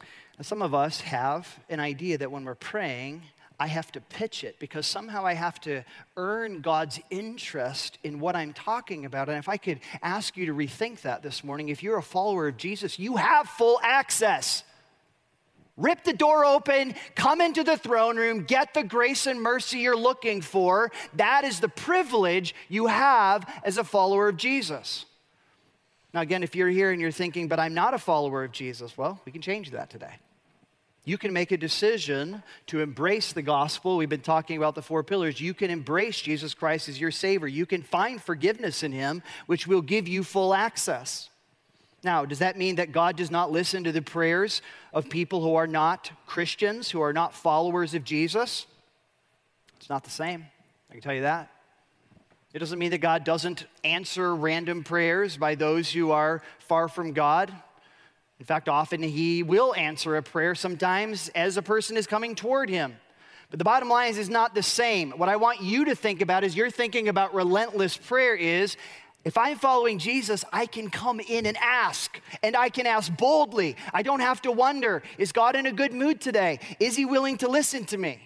Now, 0.00 0.42
some 0.42 0.62
of 0.62 0.74
us 0.74 1.02
have 1.02 1.60
an 1.68 1.80
idea 1.80 2.16
that 2.16 2.30
when 2.30 2.44
we're 2.44 2.54
praying, 2.54 3.22
I 3.60 3.66
have 3.68 3.92
to 3.92 4.00
pitch 4.00 4.42
it 4.42 4.58
because 4.58 4.86
somehow 4.86 5.24
I 5.24 5.34
have 5.34 5.60
to 5.60 5.84
earn 6.16 6.60
God's 6.60 6.98
interest 7.10 7.98
in 8.02 8.18
what 8.18 8.34
I'm 8.34 8.52
talking 8.52 9.04
about. 9.04 9.28
And 9.28 9.38
if 9.38 9.48
I 9.48 9.58
could 9.58 9.80
ask 10.02 10.36
you 10.36 10.46
to 10.46 10.54
rethink 10.54 11.02
that 11.02 11.22
this 11.22 11.44
morning, 11.44 11.68
if 11.68 11.82
you're 11.82 11.98
a 11.98 12.02
follower 12.02 12.48
of 12.48 12.56
Jesus, 12.56 12.98
you 12.98 13.16
have 13.16 13.48
full 13.48 13.78
access. 13.82 14.64
Rip 15.76 16.04
the 16.04 16.12
door 16.12 16.44
open, 16.44 16.94
come 17.16 17.40
into 17.40 17.64
the 17.64 17.76
throne 17.76 18.16
room, 18.16 18.44
get 18.44 18.74
the 18.74 18.84
grace 18.84 19.26
and 19.26 19.42
mercy 19.42 19.80
you're 19.80 19.96
looking 19.96 20.40
for. 20.40 20.92
That 21.14 21.44
is 21.44 21.58
the 21.58 21.68
privilege 21.68 22.54
you 22.68 22.86
have 22.86 23.44
as 23.64 23.76
a 23.76 23.84
follower 23.84 24.28
of 24.28 24.36
Jesus. 24.36 25.04
Now, 26.12 26.20
again, 26.20 26.44
if 26.44 26.54
you're 26.54 26.68
here 26.68 26.92
and 26.92 27.00
you're 27.00 27.10
thinking, 27.10 27.48
but 27.48 27.58
I'm 27.58 27.74
not 27.74 27.92
a 27.92 27.98
follower 27.98 28.44
of 28.44 28.52
Jesus, 28.52 28.96
well, 28.96 29.18
we 29.24 29.32
can 29.32 29.42
change 29.42 29.72
that 29.72 29.90
today. 29.90 30.14
You 31.04 31.18
can 31.18 31.32
make 31.32 31.50
a 31.50 31.56
decision 31.56 32.42
to 32.68 32.80
embrace 32.80 33.32
the 33.32 33.42
gospel. 33.42 33.96
We've 33.96 34.08
been 34.08 34.20
talking 34.20 34.56
about 34.56 34.74
the 34.74 34.80
four 34.80 35.02
pillars. 35.02 35.40
You 35.40 35.52
can 35.52 35.70
embrace 35.70 36.20
Jesus 36.20 36.54
Christ 36.54 36.88
as 36.88 37.00
your 37.00 37.10
Savior. 37.10 37.48
You 37.48 37.66
can 37.66 37.82
find 37.82 38.22
forgiveness 38.22 38.82
in 38.82 38.92
Him, 38.92 39.22
which 39.46 39.66
will 39.66 39.82
give 39.82 40.08
you 40.08 40.22
full 40.22 40.54
access. 40.54 41.28
Now, 42.04 42.24
does 42.24 42.40
that 42.40 42.56
mean 42.56 42.76
that 42.76 42.92
God 42.92 43.16
does 43.16 43.30
not 43.30 43.50
listen 43.50 43.84
to 43.84 43.92
the 43.92 44.02
prayers 44.02 44.62
of 44.92 45.08
people 45.08 45.42
who 45.42 45.54
are 45.54 45.66
not 45.66 46.10
Christians, 46.26 46.90
who 46.90 47.00
are 47.00 47.12
not 47.12 47.34
followers 47.34 47.94
of 47.94 48.04
Jesus? 48.04 48.66
It's 49.76 49.88
not 49.88 50.04
the 50.04 50.10
same. 50.10 50.46
I 50.90 50.92
can 50.92 51.02
tell 51.02 51.14
you 51.14 51.22
that. 51.22 51.50
It 52.52 52.60
doesn't 52.60 52.78
mean 52.78 52.90
that 52.92 52.98
God 52.98 53.24
doesn't 53.24 53.66
answer 53.82 54.34
random 54.34 54.84
prayers 54.84 55.36
by 55.36 55.56
those 55.56 55.90
who 55.90 56.12
are 56.12 56.40
far 56.60 56.88
from 56.88 57.12
God. 57.12 57.52
In 58.38 58.46
fact, 58.46 58.68
often 58.68 59.02
He 59.02 59.42
will 59.42 59.74
answer 59.74 60.16
a 60.16 60.22
prayer 60.22 60.54
sometimes 60.54 61.30
as 61.30 61.56
a 61.56 61.62
person 61.62 61.96
is 61.96 62.06
coming 62.06 62.34
toward 62.34 62.70
Him. 62.70 62.94
But 63.50 63.58
the 63.58 63.64
bottom 63.64 63.88
line 63.88 64.10
is, 64.10 64.18
is 64.18 64.30
not 64.30 64.54
the 64.54 64.62
same. 64.62 65.12
What 65.12 65.28
I 65.28 65.36
want 65.36 65.62
you 65.62 65.84
to 65.86 65.94
think 65.94 66.20
about 66.20 66.44
as 66.44 66.56
you're 66.56 66.70
thinking 66.70 67.08
about 67.08 67.34
relentless 67.34 67.96
prayer 67.96 68.34
is 68.34 68.76
if 69.24 69.38
I'm 69.38 69.56
following 69.56 69.98
Jesus, 69.98 70.44
I 70.52 70.66
can 70.66 70.90
come 70.90 71.18
in 71.18 71.46
and 71.46 71.56
ask, 71.56 72.20
and 72.42 72.54
I 72.54 72.68
can 72.68 72.86
ask 72.86 73.14
boldly. 73.16 73.76
I 73.92 74.02
don't 74.02 74.20
have 74.20 74.42
to 74.42 74.52
wonder, 74.52 75.02
is 75.16 75.32
God 75.32 75.56
in 75.56 75.64
a 75.64 75.72
good 75.72 75.94
mood 75.94 76.20
today? 76.20 76.60
Is 76.78 76.94
he 76.94 77.06
willing 77.06 77.38
to 77.38 77.48
listen 77.48 77.86
to 77.86 77.96
me? 77.96 78.20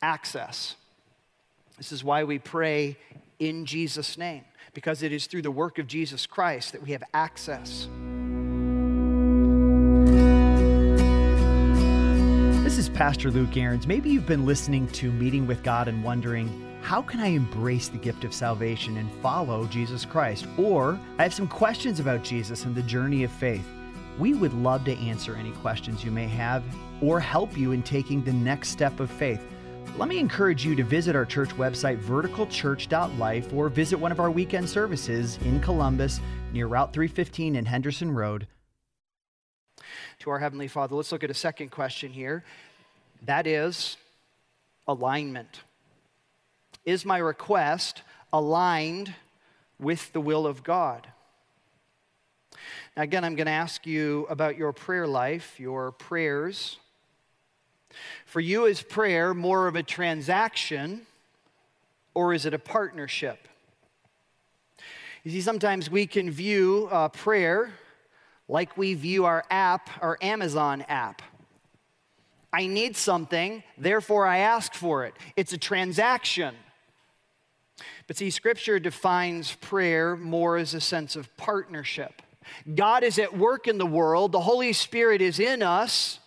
Access. 0.00 0.76
This 1.76 1.92
is 1.92 2.02
why 2.02 2.24
we 2.24 2.38
pray 2.38 2.96
in 3.38 3.66
Jesus' 3.66 4.16
name, 4.16 4.44
because 4.72 5.02
it 5.02 5.12
is 5.12 5.26
through 5.26 5.42
the 5.42 5.50
work 5.50 5.78
of 5.78 5.86
Jesus 5.86 6.24
Christ 6.24 6.72
that 6.72 6.82
we 6.82 6.92
have 6.92 7.02
access. 7.12 7.88
This 12.64 12.78
is 12.78 12.88
Pastor 12.88 13.30
Luke 13.30 13.54
Ahrens. 13.54 13.86
Maybe 13.86 14.08
you've 14.08 14.26
been 14.26 14.46
listening 14.46 14.88
to 14.88 15.12
Meeting 15.12 15.46
with 15.46 15.62
God 15.62 15.88
and 15.88 16.02
wondering, 16.02 16.65
how 16.86 17.02
can 17.02 17.18
I 17.18 17.26
embrace 17.26 17.88
the 17.88 17.98
gift 17.98 18.22
of 18.22 18.32
salvation 18.32 18.98
and 18.98 19.10
follow 19.14 19.66
Jesus 19.66 20.04
Christ? 20.04 20.46
Or 20.56 20.96
I 21.18 21.24
have 21.24 21.34
some 21.34 21.48
questions 21.48 21.98
about 21.98 22.22
Jesus 22.22 22.64
and 22.64 22.76
the 22.76 22.82
journey 22.82 23.24
of 23.24 23.32
faith. 23.32 23.66
We 24.20 24.34
would 24.34 24.54
love 24.54 24.84
to 24.84 24.96
answer 24.98 25.34
any 25.34 25.50
questions 25.50 26.04
you 26.04 26.12
may 26.12 26.28
have 26.28 26.62
or 27.02 27.18
help 27.18 27.58
you 27.58 27.72
in 27.72 27.82
taking 27.82 28.22
the 28.22 28.32
next 28.32 28.68
step 28.68 29.00
of 29.00 29.10
faith. 29.10 29.40
Let 29.96 30.08
me 30.08 30.20
encourage 30.20 30.64
you 30.64 30.76
to 30.76 30.84
visit 30.84 31.16
our 31.16 31.24
church 31.24 31.48
website, 31.56 32.00
verticalchurch.life, 32.04 33.52
or 33.52 33.68
visit 33.68 33.98
one 33.98 34.12
of 34.12 34.20
our 34.20 34.30
weekend 34.30 34.68
services 34.68 35.38
in 35.38 35.58
Columbus 35.58 36.20
near 36.52 36.68
Route 36.68 36.92
315 36.92 37.56
and 37.56 37.66
Henderson 37.66 38.12
Road. 38.12 38.46
To 40.20 40.30
our 40.30 40.38
Heavenly 40.38 40.68
Father, 40.68 40.94
let's 40.94 41.10
look 41.10 41.24
at 41.24 41.32
a 41.32 41.34
second 41.34 41.72
question 41.72 42.12
here. 42.12 42.44
That 43.22 43.48
is 43.48 43.96
alignment. 44.86 45.62
Is 46.86 47.04
my 47.04 47.18
request 47.18 48.02
aligned 48.32 49.12
with 49.78 50.12
the 50.12 50.20
will 50.20 50.46
of 50.46 50.62
God? 50.62 51.06
Now, 52.96 53.02
again, 53.02 53.24
I'm 53.24 53.34
going 53.34 53.46
to 53.46 53.52
ask 53.52 53.86
you 53.86 54.26
about 54.30 54.56
your 54.56 54.72
prayer 54.72 55.06
life, 55.06 55.58
your 55.58 55.90
prayers. 55.92 56.78
For 58.24 58.40
you, 58.40 58.66
is 58.66 58.80
prayer 58.82 59.34
more 59.34 59.66
of 59.66 59.76
a 59.76 59.82
transaction 59.82 61.02
or 62.14 62.32
is 62.32 62.46
it 62.46 62.54
a 62.54 62.58
partnership? 62.58 63.48
You 65.24 65.32
see, 65.32 65.40
sometimes 65.40 65.90
we 65.90 66.06
can 66.06 66.30
view 66.30 66.88
uh, 66.92 67.08
prayer 67.08 67.72
like 68.48 68.76
we 68.76 68.94
view 68.94 69.24
our 69.24 69.44
app, 69.50 69.90
our 70.00 70.16
Amazon 70.22 70.82
app. 70.82 71.20
I 72.52 72.68
need 72.68 72.96
something, 72.96 73.64
therefore 73.76 74.26
I 74.26 74.38
ask 74.38 74.72
for 74.72 75.04
it. 75.04 75.14
It's 75.36 75.52
a 75.52 75.58
transaction. 75.58 76.54
But 78.06 78.16
see, 78.16 78.30
Scripture 78.30 78.78
defines 78.78 79.54
prayer 79.54 80.16
more 80.16 80.56
as 80.56 80.74
a 80.74 80.80
sense 80.80 81.16
of 81.16 81.34
partnership. 81.36 82.22
God 82.74 83.02
is 83.02 83.18
at 83.18 83.36
work 83.36 83.66
in 83.66 83.78
the 83.78 83.86
world, 83.86 84.32
the 84.32 84.40
Holy 84.40 84.72
Spirit 84.72 85.20
is 85.20 85.40
in 85.40 85.62
us, 85.62 86.20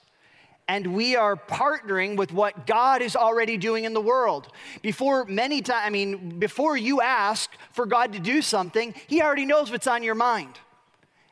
and 0.68 0.94
we 0.94 1.16
are 1.16 1.36
partnering 1.36 2.16
with 2.16 2.32
what 2.32 2.68
God 2.68 3.02
is 3.02 3.16
already 3.16 3.58
doing 3.58 3.86
in 3.86 3.94
the 3.94 4.02
world. 4.02 4.52
Before 4.84 5.26
many 5.26 5.62
times, 5.62 5.82
I 5.86 5.90
mean, 5.90 6.38
before 6.38 6.78
you 6.78 7.02
ask 7.02 7.50
for 7.72 7.88
God 7.88 8.14
to 8.14 8.20
do 8.20 8.42
something, 8.42 8.94
He 9.08 9.22
already 9.22 9.46
knows 9.46 9.72
what's 9.72 9.88
on 9.88 10.04
your 10.04 10.16
mind. 10.16 10.60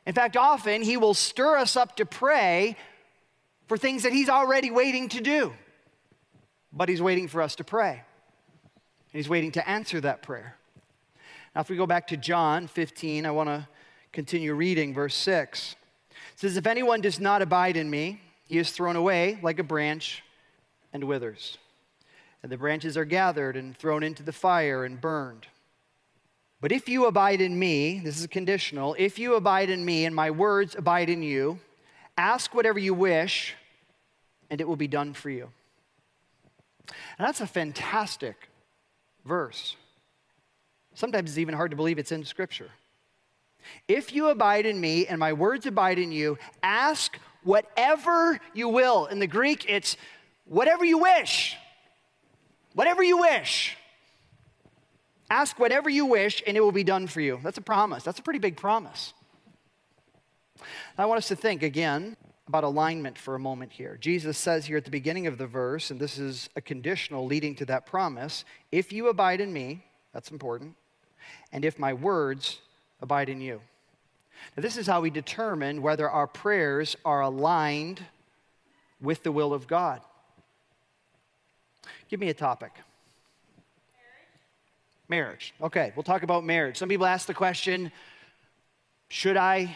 In 0.08 0.14
fact, 0.14 0.38
often 0.38 0.82
He 0.82 0.98
will 0.98 1.14
stir 1.14 1.58
us 1.58 1.76
up 1.76 1.98
to 1.98 2.06
pray 2.06 2.78
for 3.68 3.78
things 3.78 4.04
that 4.04 4.14
He's 4.14 4.30
already 4.30 4.72
waiting 4.72 5.10
to 5.10 5.22
do. 5.22 5.54
But 6.74 6.90
He's 6.90 7.02
waiting 7.02 7.28
for 7.28 7.42
us 7.42 7.56
to 7.58 7.64
pray. 7.64 8.02
He's 9.18 9.28
waiting 9.28 9.52
to 9.54 9.68
answer 9.68 10.00
that 10.02 10.22
prayer. 10.22 10.56
Now, 11.56 11.62
if 11.62 11.72
we 11.72 11.76
go 11.76 11.88
back 11.88 12.06
to 12.10 12.18
John 12.18 12.68
15, 12.68 13.26
I 13.26 13.32
want 13.32 13.50
to 13.50 13.68
continue 14.14 14.54
reading 14.54 14.94
verse 14.94 15.16
6. 15.16 15.76
It 16.12 16.40
says, 16.40 16.56
If 16.56 16.68
anyone 16.68 17.02
does 17.02 17.20
not 17.20 17.42
abide 17.42 17.78
in 17.78 17.90
me, 17.90 18.22
he 18.48 18.60
is 18.60 18.70
thrown 18.70 18.96
away 18.96 19.40
like 19.42 19.58
a 19.58 19.64
branch 19.64 20.22
and 20.94 21.06
withers. 21.06 21.58
And 22.44 22.52
the 22.52 22.58
branches 22.60 22.96
are 22.96 23.06
gathered 23.06 23.58
and 23.58 23.76
thrown 23.76 24.04
into 24.04 24.22
the 24.22 24.32
fire 24.32 24.86
and 24.86 25.02
burned. 25.02 25.48
But 26.62 26.72
if 26.72 26.88
you 26.88 27.08
abide 27.08 27.42
in 27.42 27.58
me, 27.58 28.00
this 28.00 28.20
is 28.20 28.28
conditional, 28.28 28.96
if 29.00 29.18
you 29.18 29.34
abide 29.34 29.72
in 29.72 29.84
me 29.84 30.06
and 30.06 30.16
my 30.16 30.30
words 30.30 30.76
abide 30.76 31.10
in 31.10 31.24
you, 31.24 31.60
ask 32.20 32.54
whatever 32.54 32.78
you 32.78 32.94
wish, 32.94 33.56
and 34.52 34.62
it 34.62 34.68
will 34.68 34.76
be 34.76 34.88
done 34.88 35.16
for 35.16 35.32
you. 35.32 35.50
And 37.18 37.28
that's 37.28 37.42
a 37.42 37.48
fantastic 37.48 38.50
verse. 39.28 39.76
Sometimes 40.96 41.30
it's 41.30 41.38
even 41.38 41.54
hard 41.54 41.72
to 41.72 41.78
believe 41.78 42.00
it's 42.00 42.12
in 42.12 42.26
Scripture. 42.26 42.70
If 43.88 44.14
you 44.14 44.30
abide 44.30 44.66
in 44.66 44.80
me 44.80 45.06
and 45.06 45.20
my 45.20 45.34
words 45.34 45.66
abide 45.66 46.00
in 46.00 46.12
you, 46.12 46.38
ask 46.64 47.20
whatever 47.44 48.40
you 48.54 48.70
will. 48.70 49.06
In 49.06 49.20
the 49.20 49.28
Greek, 49.28 49.66
it's 49.70 49.98
whatever 50.46 50.84
you 50.86 50.98
wish. 50.98 51.56
Whatever 52.74 53.04
you 53.04 53.18
wish. 53.18 53.78
Ask 55.30 55.60
whatever 55.60 55.90
you 55.90 56.06
wish, 56.06 56.42
and 56.48 56.56
it 56.56 56.62
will 56.62 56.72
be 56.72 56.86
done 56.86 57.08
for 57.08 57.20
you. 57.20 57.40
That's 57.44 57.58
a 57.58 57.62
promise. 57.62 58.04
That's 58.04 58.20
a 58.20 58.24
pretty 58.24 58.40
big 58.40 58.56
promise. 58.56 59.14
I 60.98 61.06
want 61.06 61.20
us 61.20 61.28
to 61.28 61.36
think 61.36 61.64
again 61.64 62.16
about 62.48 62.64
alignment 62.64 63.18
for 63.18 63.36
a 63.36 63.40
moment 63.40 63.72
here. 63.72 63.98
Jesus 64.00 64.38
says 64.38 64.66
here 64.66 64.78
at 64.78 64.86
the 64.86 64.92
beginning 64.92 65.28
of 65.28 65.38
the 65.38 65.48
verse, 65.48 65.92
and 65.92 66.00
this 66.00 66.18
is 66.18 66.50
a 66.56 66.62
conditional 66.62 67.26
leading 67.26 67.56
to 67.56 67.66
that 67.66 67.86
promise 67.86 68.46
if 68.72 68.94
you 68.94 69.10
abide 69.10 69.42
in 69.42 69.52
me, 69.52 69.84
that's 70.14 70.32
important, 70.32 70.76
and 71.52 71.66
if 71.66 71.78
my 71.78 71.94
words 71.94 72.60
abide 73.02 73.30
in 73.30 73.42
you. 73.42 73.62
Now, 74.56 74.62
this 74.62 74.78
is 74.78 74.88
how 74.88 75.02
we 75.02 75.10
determine 75.10 75.82
whether 75.82 76.10
our 76.10 76.28
prayers 76.28 76.96
are 77.04 77.22
aligned 77.22 78.02
with 79.02 79.24
the 79.24 79.32
will 79.32 79.54
of 79.54 79.68
God. 79.68 80.02
Give 82.10 82.20
me 82.20 82.30
a 82.30 82.34
topic. 82.34 82.72
Marriage. 85.10 85.54
Okay, 85.62 85.92
we'll 85.96 86.04
talk 86.04 86.24
about 86.24 86.44
marriage. 86.44 86.78
Some 86.78 86.90
people 86.90 87.06
ask 87.06 87.28
the 87.28 87.34
question 87.34 87.92
should 89.10 89.38
I, 89.38 89.76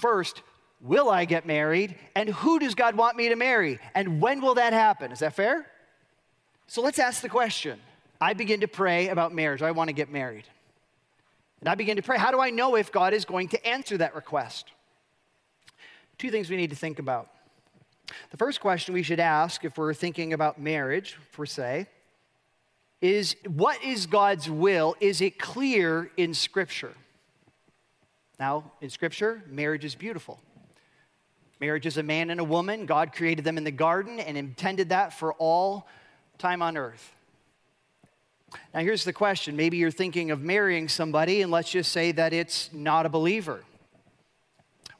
first, 0.00 0.42
will 0.84 1.10
I 1.10 1.24
get 1.24 1.46
married? 1.46 1.96
And 2.14 2.28
who 2.28 2.60
does 2.60 2.74
God 2.74 2.94
want 2.94 3.16
me 3.16 3.30
to 3.30 3.36
marry? 3.36 3.80
And 3.94 4.20
when 4.20 4.40
will 4.40 4.54
that 4.54 4.72
happen? 4.72 5.10
Is 5.10 5.20
that 5.20 5.34
fair? 5.34 5.66
So 6.66 6.82
let's 6.82 6.98
ask 6.98 7.22
the 7.22 7.28
question. 7.28 7.80
I 8.20 8.34
begin 8.34 8.60
to 8.60 8.68
pray 8.68 9.08
about 9.08 9.34
marriage. 9.34 9.62
I 9.62 9.72
want 9.72 9.88
to 9.88 9.94
get 9.94 10.10
married. 10.10 10.44
And 11.60 11.68
I 11.68 11.74
begin 11.74 11.96
to 11.96 12.02
pray. 12.02 12.18
How 12.18 12.30
do 12.30 12.40
I 12.40 12.50
know 12.50 12.76
if 12.76 12.92
God 12.92 13.14
is 13.14 13.24
going 13.24 13.48
to 13.48 13.66
answer 13.66 13.96
that 13.98 14.14
request? 14.14 14.70
Two 16.18 16.30
things 16.30 16.50
we 16.50 16.56
need 16.56 16.70
to 16.70 16.76
think 16.76 16.98
about. 16.98 17.30
The 18.30 18.36
first 18.36 18.60
question 18.60 18.94
we 18.94 19.02
should 19.02 19.20
ask 19.20 19.64
if 19.64 19.78
we're 19.78 19.94
thinking 19.94 20.34
about 20.34 20.60
marriage, 20.60 21.16
per 21.32 21.46
se, 21.46 21.86
is 23.00 23.36
what 23.46 23.82
is 23.82 24.06
God's 24.06 24.48
will? 24.48 24.94
Is 25.00 25.20
it 25.20 25.38
clear 25.38 26.10
in 26.16 26.34
Scripture? 26.34 26.92
Now, 28.38 28.72
in 28.80 28.90
Scripture, 28.90 29.42
marriage 29.48 29.84
is 29.84 29.94
beautiful. 29.94 30.38
Marriage 31.60 31.86
is 31.86 31.96
a 31.96 32.02
man 32.02 32.30
and 32.30 32.40
a 32.40 32.44
woman. 32.44 32.86
God 32.86 33.12
created 33.12 33.44
them 33.44 33.56
in 33.56 33.64
the 33.64 33.70
garden 33.70 34.20
and 34.20 34.36
intended 34.36 34.88
that 34.90 35.12
for 35.12 35.32
all 35.34 35.86
time 36.38 36.62
on 36.62 36.76
earth. 36.76 37.14
Now, 38.72 38.80
here's 38.80 39.04
the 39.04 39.12
question. 39.12 39.56
Maybe 39.56 39.76
you're 39.76 39.90
thinking 39.90 40.30
of 40.30 40.40
marrying 40.40 40.88
somebody, 40.88 41.42
and 41.42 41.50
let's 41.50 41.70
just 41.70 41.92
say 41.92 42.12
that 42.12 42.32
it's 42.32 42.70
not 42.72 43.06
a 43.06 43.08
believer. 43.08 43.62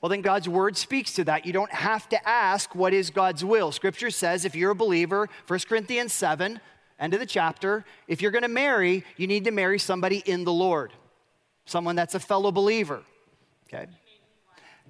Well, 0.00 0.10
then 0.10 0.20
God's 0.20 0.48
word 0.48 0.76
speaks 0.76 1.14
to 1.14 1.24
that. 1.24 1.46
You 1.46 1.52
don't 1.52 1.72
have 1.72 2.08
to 2.10 2.28
ask, 2.28 2.74
what 2.74 2.92
is 2.92 3.10
God's 3.10 3.44
will? 3.44 3.72
Scripture 3.72 4.10
says 4.10 4.44
if 4.44 4.54
you're 4.54 4.72
a 4.72 4.74
believer, 4.74 5.30
1 5.46 5.60
Corinthians 5.68 6.12
7, 6.12 6.60
end 7.00 7.14
of 7.14 7.20
the 7.20 7.26
chapter, 7.26 7.84
if 8.06 8.20
you're 8.20 8.30
going 8.30 8.42
to 8.42 8.48
marry, 8.48 9.04
you 9.16 9.26
need 9.26 9.44
to 9.44 9.50
marry 9.50 9.78
somebody 9.78 10.18
in 10.26 10.44
the 10.44 10.52
Lord, 10.52 10.92
someone 11.64 11.96
that's 11.96 12.14
a 12.14 12.20
fellow 12.20 12.52
believer. 12.52 13.02
Okay? 13.66 13.86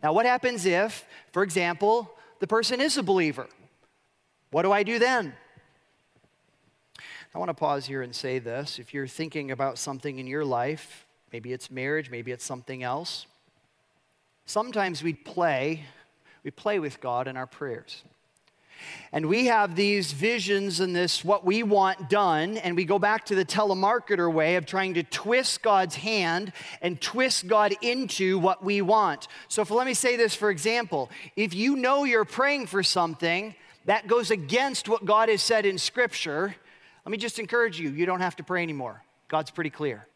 Now, 0.04 0.12
what 0.12 0.26
happens 0.26 0.66
if, 0.66 1.06
for 1.32 1.42
example, 1.42 2.14
the 2.38 2.46
person 2.46 2.78
is 2.78 2.98
a 2.98 3.02
believer? 3.02 3.48
What 4.50 4.60
do 4.60 4.70
I 4.70 4.82
do 4.82 4.98
then? 4.98 5.32
I 7.34 7.38
want 7.38 7.48
to 7.48 7.54
pause 7.54 7.86
here 7.86 8.02
and 8.02 8.14
say 8.14 8.38
this. 8.38 8.78
If 8.78 8.92
you're 8.92 9.06
thinking 9.06 9.50
about 9.50 9.78
something 9.78 10.18
in 10.18 10.26
your 10.26 10.44
life, 10.44 11.06
maybe 11.32 11.54
it's 11.54 11.70
marriage, 11.70 12.10
maybe 12.10 12.32
it's 12.32 12.44
something 12.44 12.82
else, 12.82 13.24
sometimes 14.44 15.02
we 15.02 15.14
play, 15.14 15.84
we 16.44 16.50
play 16.50 16.78
with 16.78 17.00
God 17.00 17.26
in 17.26 17.38
our 17.38 17.46
prayers. 17.46 18.04
And 19.12 19.26
we 19.26 19.46
have 19.46 19.76
these 19.76 20.12
visions 20.12 20.80
and 20.80 20.94
this 20.94 21.24
what 21.24 21.44
we 21.44 21.62
want 21.62 22.10
done, 22.10 22.56
and 22.58 22.74
we 22.74 22.84
go 22.84 22.98
back 22.98 23.26
to 23.26 23.34
the 23.34 23.44
telemarketer 23.44 24.32
way 24.32 24.56
of 24.56 24.66
trying 24.66 24.94
to 24.94 25.02
twist 25.02 25.62
God's 25.62 25.94
hand 25.94 26.52
and 26.82 27.00
twist 27.00 27.46
God 27.46 27.74
into 27.80 28.38
what 28.38 28.64
we 28.64 28.82
want. 28.82 29.28
So, 29.48 29.62
if, 29.62 29.70
let 29.70 29.86
me 29.86 29.94
say 29.94 30.16
this 30.16 30.34
for 30.34 30.50
example 30.50 31.10
if 31.36 31.54
you 31.54 31.76
know 31.76 32.04
you're 32.04 32.24
praying 32.24 32.66
for 32.66 32.82
something 32.82 33.54
that 33.84 34.06
goes 34.06 34.30
against 34.30 34.88
what 34.88 35.04
God 35.04 35.28
has 35.28 35.42
said 35.42 35.66
in 35.66 35.78
Scripture, 35.78 36.54
let 37.04 37.10
me 37.10 37.18
just 37.18 37.38
encourage 37.38 37.78
you 37.78 37.90
you 37.90 38.06
don't 38.06 38.20
have 38.20 38.36
to 38.36 38.42
pray 38.42 38.62
anymore. 38.62 39.02
God's 39.28 39.50
pretty 39.50 39.70
clear. 39.70 40.06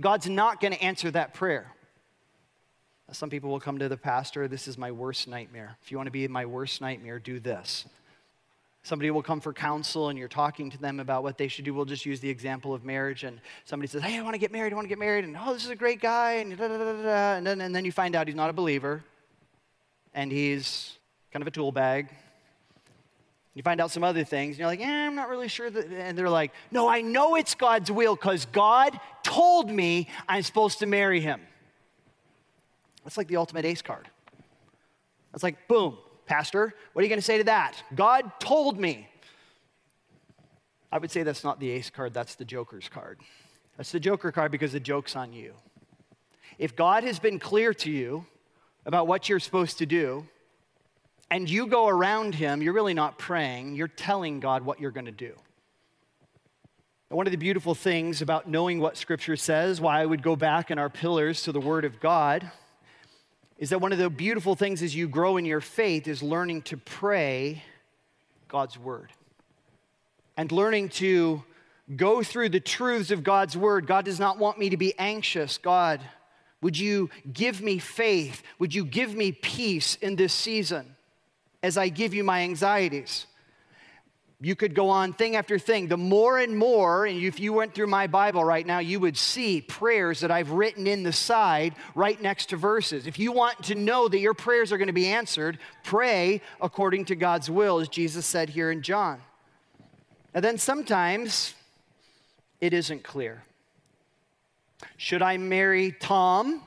God's 0.00 0.28
not 0.28 0.60
going 0.60 0.72
to 0.72 0.82
answer 0.82 1.10
that 1.10 1.34
prayer. 1.34 1.72
Some 3.12 3.30
people 3.30 3.50
will 3.50 3.60
come 3.60 3.78
to 3.78 3.88
the 3.88 3.96
pastor, 3.96 4.48
this 4.48 4.66
is 4.66 4.76
my 4.76 4.90
worst 4.90 5.28
nightmare. 5.28 5.78
If 5.82 5.92
you 5.92 5.96
want 5.96 6.08
to 6.08 6.12
be 6.12 6.26
my 6.26 6.44
worst 6.44 6.80
nightmare, 6.80 7.18
do 7.18 7.38
this. 7.38 7.86
Somebody 8.82 9.10
will 9.10 9.22
come 9.22 9.40
for 9.40 9.52
counsel 9.52 10.10
and 10.10 10.18
you're 10.18 10.28
talking 10.28 10.70
to 10.70 10.78
them 10.78 11.00
about 11.00 11.24
what 11.24 11.38
they 11.38 11.48
should 11.48 11.64
do. 11.64 11.74
We'll 11.74 11.84
just 11.84 12.06
use 12.06 12.20
the 12.20 12.30
example 12.30 12.72
of 12.72 12.84
marriage. 12.84 13.24
And 13.24 13.40
somebody 13.64 13.88
says, 13.88 14.02
Hey, 14.02 14.16
I 14.16 14.22
want 14.22 14.34
to 14.34 14.38
get 14.38 14.52
married. 14.52 14.72
I 14.72 14.76
want 14.76 14.84
to 14.84 14.88
get 14.88 14.98
married. 14.98 15.24
And 15.24 15.36
oh, 15.36 15.52
this 15.52 15.64
is 15.64 15.70
a 15.70 15.76
great 15.76 16.00
guy. 16.00 16.34
And, 16.34 16.56
da, 16.56 16.68
da, 16.68 16.78
da, 16.78 17.34
and, 17.34 17.44
then, 17.44 17.60
and 17.60 17.74
then 17.74 17.84
you 17.84 17.90
find 17.90 18.14
out 18.14 18.28
he's 18.28 18.36
not 18.36 18.48
a 18.48 18.52
believer 18.52 19.02
and 20.14 20.30
he's 20.30 20.98
kind 21.32 21.42
of 21.42 21.48
a 21.48 21.50
tool 21.50 21.72
bag. 21.72 22.08
You 23.54 23.62
find 23.64 23.80
out 23.80 23.90
some 23.90 24.04
other 24.04 24.22
things 24.22 24.54
and 24.54 24.60
you're 24.60 24.68
like, 24.68 24.80
eh, 24.80 25.06
I'm 25.06 25.16
not 25.16 25.30
really 25.30 25.48
sure. 25.48 25.66
And 25.66 26.16
they're 26.16 26.30
like, 26.30 26.52
No, 26.70 26.88
I 26.88 27.00
know 27.00 27.34
it's 27.34 27.56
God's 27.56 27.90
will 27.90 28.14
because 28.14 28.46
God 28.46 28.98
told 29.24 29.68
me 29.68 30.08
I'm 30.28 30.42
supposed 30.42 30.78
to 30.78 30.86
marry 30.86 31.20
him. 31.20 31.40
That's 33.06 33.16
like 33.16 33.28
the 33.28 33.36
ultimate 33.36 33.64
ace 33.64 33.82
card. 33.82 34.08
That's 35.30 35.44
like, 35.44 35.68
boom, 35.68 35.96
Pastor, 36.26 36.74
what 36.92 37.00
are 37.00 37.04
you 37.04 37.08
going 37.08 37.20
to 37.20 37.24
say 37.24 37.38
to 37.38 37.44
that? 37.44 37.80
God 37.94 38.32
told 38.40 38.80
me. 38.80 39.08
I 40.90 40.98
would 40.98 41.12
say 41.12 41.22
that's 41.22 41.44
not 41.44 41.60
the 41.60 41.70
ace 41.70 41.88
card, 41.88 42.12
that's 42.12 42.34
the 42.34 42.44
joker's 42.44 42.88
card. 42.88 43.20
That's 43.76 43.92
the 43.92 44.00
joker 44.00 44.32
card 44.32 44.50
because 44.50 44.72
the 44.72 44.80
joke's 44.80 45.14
on 45.14 45.32
you. 45.32 45.54
If 46.58 46.74
God 46.74 47.04
has 47.04 47.20
been 47.20 47.38
clear 47.38 47.72
to 47.74 47.92
you 47.92 48.26
about 48.86 49.06
what 49.06 49.28
you're 49.28 49.38
supposed 49.38 49.78
to 49.78 49.86
do, 49.86 50.26
and 51.30 51.48
you 51.48 51.68
go 51.68 51.86
around 51.86 52.34
him, 52.34 52.60
you're 52.60 52.72
really 52.72 52.94
not 52.94 53.18
praying, 53.18 53.76
you're 53.76 53.86
telling 53.86 54.40
God 54.40 54.64
what 54.64 54.80
you're 54.80 54.90
going 54.90 55.06
to 55.06 55.12
do. 55.12 55.34
One 57.10 57.28
of 57.28 57.30
the 57.30 57.38
beautiful 57.38 57.76
things 57.76 58.20
about 58.20 58.48
knowing 58.48 58.80
what 58.80 58.96
Scripture 58.96 59.36
says, 59.36 59.80
why 59.80 60.00
I 60.00 60.06
would 60.06 60.24
go 60.24 60.34
back 60.34 60.72
in 60.72 60.78
our 60.80 60.90
pillars 60.90 61.44
to 61.44 61.52
the 61.52 61.60
Word 61.60 61.84
of 61.84 62.00
God, 62.00 62.50
is 63.58 63.70
that 63.70 63.80
one 63.80 63.92
of 63.92 63.98
the 63.98 64.10
beautiful 64.10 64.54
things 64.54 64.82
as 64.82 64.94
you 64.94 65.08
grow 65.08 65.36
in 65.36 65.44
your 65.44 65.60
faith 65.60 66.06
is 66.06 66.22
learning 66.22 66.62
to 66.62 66.76
pray 66.76 67.62
God's 68.48 68.78
word 68.78 69.12
and 70.36 70.52
learning 70.52 70.90
to 70.90 71.42
go 71.94 72.22
through 72.22 72.50
the 72.50 72.60
truths 72.60 73.10
of 73.10 73.22
God's 73.22 73.56
word. 73.56 73.86
God 73.86 74.04
does 74.04 74.20
not 74.20 74.38
want 74.38 74.58
me 74.58 74.70
to 74.70 74.76
be 74.76 74.92
anxious. 74.98 75.56
God, 75.56 76.00
would 76.60 76.78
you 76.78 77.10
give 77.32 77.60
me 77.60 77.78
faith? 77.78 78.42
Would 78.58 78.74
you 78.74 78.84
give 78.84 79.14
me 79.14 79.32
peace 79.32 79.96
in 79.96 80.16
this 80.16 80.32
season 80.32 80.96
as 81.62 81.78
I 81.78 81.88
give 81.88 82.12
you 82.12 82.24
my 82.24 82.42
anxieties? 82.42 83.26
You 84.40 84.54
could 84.54 84.74
go 84.74 84.90
on 84.90 85.14
thing 85.14 85.34
after 85.34 85.58
thing. 85.58 85.88
The 85.88 85.96
more 85.96 86.38
and 86.38 86.56
more, 86.56 87.06
and 87.06 87.22
if 87.22 87.40
you 87.40 87.54
went 87.54 87.74
through 87.74 87.86
my 87.86 88.06
Bible 88.06 88.44
right 88.44 88.66
now, 88.66 88.80
you 88.80 89.00
would 89.00 89.16
see 89.16 89.62
prayers 89.62 90.20
that 90.20 90.30
I've 90.30 90.50
written 90.50 90.86
in 90.86 91.02
the 91.02 91.12
side 91.12 91.74
right 91.94 92.20
next 92.20 92.50
to 92.50 92.56
verses. 92.56 93.06
If 93.06 93.18
you 93.18 93.32
want 93.32 93.62
to 93.64 93.74
know 93.74 94.08
that 94.08 94.18
your 94.18 94.34
prayers 94.34 94.72
are 94.72 94.78
going 94.78 94.88
to 94.88 94.92
be 94.92 95.06
answered, 95.06 95.58
pray 95.84 96.42
according 96.60 97.06
to 97.06 97.16
God's 97.16 97.50
will, 97.50 97.80
as 97.80 97.88
Jesus 97.88 98.26
said 98.26 98.50
here 98.50 98.70
in 98.70 98.82
John. 98.82 99.22
And 100.34 100.44
then 100.44 100.58
sometimes 100.58 101.54
it 102.60 102.74
isn't 102.74 103.04
clear. 103.04 103.42
Should 104.98 105.22
I 105.22 105.38
marry 105.38 105.92
Tom 105.92 106.60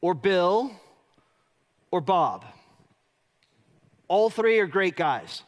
or 0.00 0.14
Bill 0.14 0.70
or 1.90 2.00
Bob? 2.00 2.44
All 4.06 4.30
three 4.30 4.60
are 4.60 4.68
great 4.68 4.94
guys. 4.94 5.42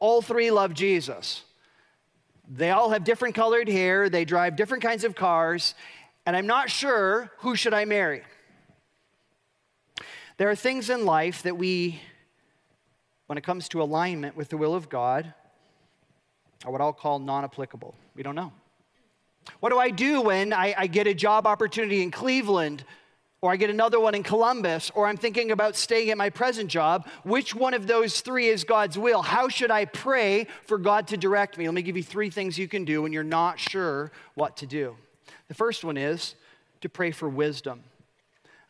All 0.00 0.22
three 0.22 0.50
love 0.50 0.74
Jesus. 0.74 1.44
They 2.48 2.70
all 2.70 2.90
have 2.90 3.04
different 3.04 3.36
colored 3.36 3.68
hair, 3.68 4.08
they 4.08 4.24
drive 4.24 4.56
different 4.56 4.82
kinds 4.82 5.04
of 5.04 5.14
cars, 5.14 5.74
and 6.26 6.36
I'm 6.36 6.46
not 6.46 6.68
sure 6.68 7.30
who 7.38 7.54
should 7.54 7.72
I 7.72 7.84
marry. 7.84 8.22
There 10.36 10.50
are 10.50 10.56
things 10.56 10.90
in 10.90 11.04
life 11.04 11.42
that 11.44 11.56
we, 11.56 12.00
when 13.26 13.38
it 13.38 13.44
comes 13.44 13.68
to 13.68 13.82
alignment 13.82 14.36
with 14.36 14.48
the 14.48 14.56
will 14.56 14.74
of 14.74 14.88
God, 14.88 15.32
are 16.64 16.72
what 16.72 16.80
I'll 16.80 16.92
call 16.92 17.18
non 17.18 17.44
applicable. 17.44 17.94
We 18.16 18.22
don't 18.22 18.34
know. 18.34 18.52
What 19.60 19.70
do 19.70 19.78
I 19.78 19.90
do 19.90 20.20
when 20.22 20.52
I, 20.52 20.74
I, 20.76 20.86
get 20.86 21.06
a 21.06 21.14
job 21.14 21.46
opportunity 21.46 22.02
in 22.02 22.10
Cleveland 22.10 22.84
or 23.42 23.50
I 23.50 23.56
get 23.56 23.70
another 23.70 23.98
one 23.98 24.14
in 24.14 24.22
Columbus, 24.22 24.90
or 24.94 25.06
I'm 25.06 25.16
thinking 25.16 25.50
about 25.50 25.74
staying 25.74 26.10
at 26.10 26.18
my 26.18 26.28
present 26.28 26.68
job, 26.68 27.08
which 27.24 27.54
one 27.54 27.72
of 27.72 27.86
those 27.86 28.20
three 28.20 28.48
is 28.48 28.64
God's 28.64 28.98
will? 28.98 29.22
How 29.22 29.48
should 29.48 29.70
I 29.70 29.86
pray 29.86 30.46
for 30.66 30.76
God 30.76 31.08
to 31.08 31.16
direct 31.16 31.56
me? 31.56 31.66
Let 31.66 31.74
me 31.74 31.82
give 31.82 31.96
you 31.96 32.02
three 32.02 32.28
things 32.28 32.58
you 32.58 32.68
can 32.68 32.84
do 32.84 33.02
when 33.02 33.12
you're 33.12 33.24
not 33.24 33.58
sure 33.58 34.12
what 34.34 34.58
to 34.58 34.66
do. 34.66 34.96
The 35.48 35.54
first 35.54 35.84
one 35.84 35.96
is 35.96 36.34
to 36.82 36.88
pray 36.88 37.12
for 37.12 37.28
wisdom. 37.28 37.82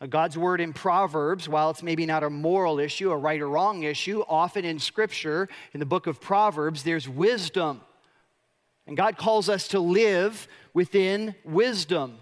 God's 0.09 0.37
word 0.37 0.61
in 0.61 0.73
Proverbs, 0.73 1.47
while 1.47 1.69
it's 1.69 1.83
maybe 1.83 2.05
not 2.05 2.23
a 2.23 2.29
moral 2.29 2.79
issue, 2.79 3.11
a 3.11 3.17
right 3.17 3.39
or 3.39 3.49
wrong 3.49 3.83
issue, 3.83 4.23
often 4.27 4.65
in 4.65 4.79
Scripture, 4.79 5.47
in 5.73 5.79
the 5.79 5.85
book 5.85 6.07
of 6.07 6.19
Proverbs, 6.19 6.83
there's 6.83 7.07
wisdom 7.07 7.81
And 8.87 8.97
God 8.97 9.17
calls 9.17 9.47
us 9.47 9.67
to 9.69 9.79
live 9.79 10.47
within 10.73 11.35
wisdom. 11.43 12.17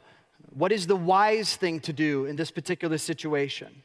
What 0.54 0.72
is 0.72 0.88
the 0.88 0.96
wise 0.96 1.56
thing 1.56 1.80
to 1.82 1.94
do 1.94 2.26
in 2.26 2.36
this 2.36 2.52
particular 2.52 2.98
situation? 2.98 3.84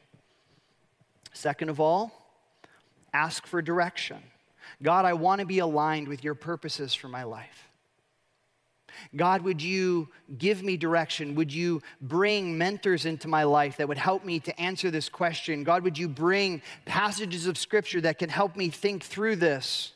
Second 1.33 1.69
of 1.69 1.79
all, 1.79 2.11
ask 3.13 3.45
for 3.45 3.61
direction. 3.61 4.17
God, 4.81 5.05
I 5.05 5.13
want 5.13 5.39
to 5.39 5.45
be 5.45 5.59
aligned 5.59 6.07
with 6.07 6.23
your 6.23 6.33
purposes 6.33 6.93
for 6.93 7.07
my 7.07 7.23
life. 7.23 7.67
God, 9.15 9.41
would 9.41 9.61
you 9.61 10.07
give 10.37 10.63
me 10.63 10.77
direction? 10.77 11.35
Would 11.35 11.53
you 11.53 11.81
bring 12.01 12.57
mentors 12.57 13.05
into 13.05 13.27
my 13.27 13.43
life 13.43 13.77
that 13.77 13.87
would 13.87 13.97
help 13.97 14.23
me 14.23 14.39
to 14.39 14.59
answer 14.59 14.89
this 14.89 15.09
question? 15.09 15.63
God, 15.63 15.83
would 15.83 15.97
you 15.97 16.07
bring 16.07 16.61
passages 16.85 17.45
of 17.45 17.57
scripture 17.57 18.01
that 18.01 18.19
can 18.19 18.29
help 18.29 18.55
me 18.55 18.69
think 18.69 19.03
through 19.03 19.35
this? 19.35 19.91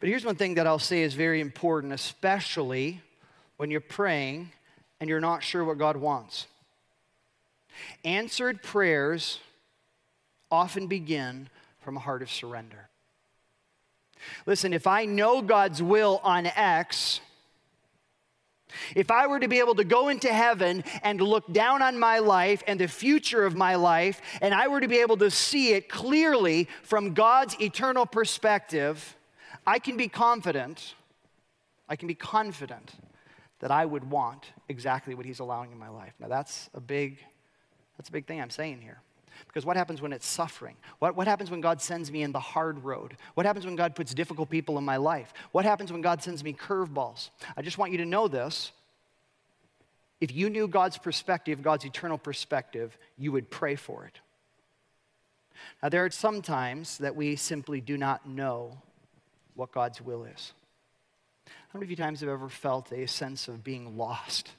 But 0.00 0.08
here's 0.08 0.24
one 0.24 0.36
thing 0.36 0.54
that 0.54 0.66
I'll 0.66 0.78
say 0.78 1.02
is 1.02 1.14
very 1.14 1.40
important, 1.40 1.92
especially 1.92 3.00
when 3.56 3.70
you're 3.70 3.80
praying 3.80 4.50
and 5.00 5.08
you're 5.08 5.20
not 5.20 5.42
sure 5.42 5.64
what 5.64 5.78
God 5.78 5.96
wants. 5.96 6.46
Answered 8.04 8.62
prayers 8.62 9.40
often 10.50 10.86
begin 10.86 11.48
from 11.80 11.96
a 11.96 12.00
heart 12.00 12.22
of 12.22 12.30
surrender. 12.30 12.88
Listen, 14.46 14.72
if 14.72 14.86
I 14.86 15.04
know 15.04 15.42
God's 15.42 15.82
will 15.82 16.20
on 16.24 16.46
X, 16.46 17.20
if 18.94 19.10
I 19.10 19.26
were 19.26 19.40
to 19.40 19.48
be 19.48 19.60
able 19.60 19.76
to 19.76 19.84
go 19.84 20.08
into 20.08 20.32
heaven 20.32 20.84
and 21.02 21.20
look 21.20 21.50
down 21.52 21.82
on 21.82 21.98
my 21.98 22.18
life 22.18 22.62
and 22.66 22.78
the 22.78 22.88
future 22.88 23.44
of 23.44 23.54
my 23.54 23.76
life, 23.76 24.20
and 24.42 24.52
I 24.52 24.68
were 24.68 24.80
to 24.80 24.88
be 24.88 24.98
able 24.98 25.16
to 25.18 25.30
see 25.30 25.72
it 25.72 25.88
clearly 25.88 26.68
from 26.82 27.14
God's 27.14 27.58
eternal 27.60 28.06
perspective, 28.06 29.16
I 29.66 29.78
can 29.78 29.96
be 29.96 30.08
confident, 30.08 30.94
I 31.88 31.96
can 31.96 32.08
be 32.08 32.14
confident 32.14 32.92
that 33.60 33.70
I 33.70 33.84
would 33.84 34.10
want 34.10 34.46
exactly 34.68 35.14
what 35.14 35.26
He's 35.26 35.40
allowing 35.40 35.72
in 35.72 35.78
my 35.78 35.88
life. 35.88 36.14
Now, 36.20 36.28
that's 36.28 36.70
a 36.74 36.80
big, 36.80 37.18
that's 37.96 38.08
a 38.08 38.12
big 38.12 38.26
thing 38.26 38.40
I'm 38.40 38.50
saying 38.50 38.80
here. 38.80 39.00
Because 39.46 39.64
what 39.64 39.76
happens 39.76 40.02
when 40.02 40.12
it's 40.12 40.26
suffering? 40.26 40.74
What, 40.98 41.16
what 41.16 41.26
happens 41.26 41.50
when 41.50 41.60
God 41.60 41.80
sends 41.80 42.10
me 42.10 42.22
in 42.22 42.32
the 42.32 42.40
hard 42.40 42.84
road? 42.84 43.16
What 43.34 43.46
happens 43.46 43.64
when 43.64 43.76
God 43.76 43.94
puts 43.94 44.12
difficult 44.12 44.50
people 44.50 44.78
in 44.78 44.84
my 44.84 44.96
life? 44.96 45.32
What 45.52 45.64
happens 45.64 45.92
when 45.92 46.00
God 46.00 46.22
sends 46.22 46.42
me 46.42 46.52
curveballs? 46.52 47.30
I 47.56 47.62
just 47.62 47.78
want 47.78 47.92
you 47.92 47.98
to 47.98 48.04
know 48.04 48.28
this. 48.28 48.72
If 50.20 50.34
you 50.34 50.50
knew 50.50 50.66
God's 50.66 50.98
perspective, 50.98 51.62
God's 51.62 51.84
eternal 51.84 52.18
perspective, 52.18 52.98
you 53.16 53.30
would 53.30 53.50
pray 53.50 53.76
for 53.76 54.04
it. 54.04 54.18
Now, 55.82 55.88
there 55.88 56.04
are 56.04 56.10
some 56.10 56.42
times 56.42 56.98
that 56.98 57.14
we 57.14 57.36
simply 57.36 57.80
do 57.80 57.96
not 57.96 58.28
know 58.28 58.78
what 59.54 59.72
God's 59.72 60.00
will 60.00 60.24
is. 60.24 60.52
How 61.72 61.78
many 61.78 61.86
of 61.86 61.90
you 61.90 61.96
times 61.96 62.20
have 62.20 62.28
ever 62.30 62.48
felt 62.48 62.90
a 62.92 63.06
sense 63.06 63.46
of 63.46 63.62
being 63.62 63.96
lost? 63.96 64.52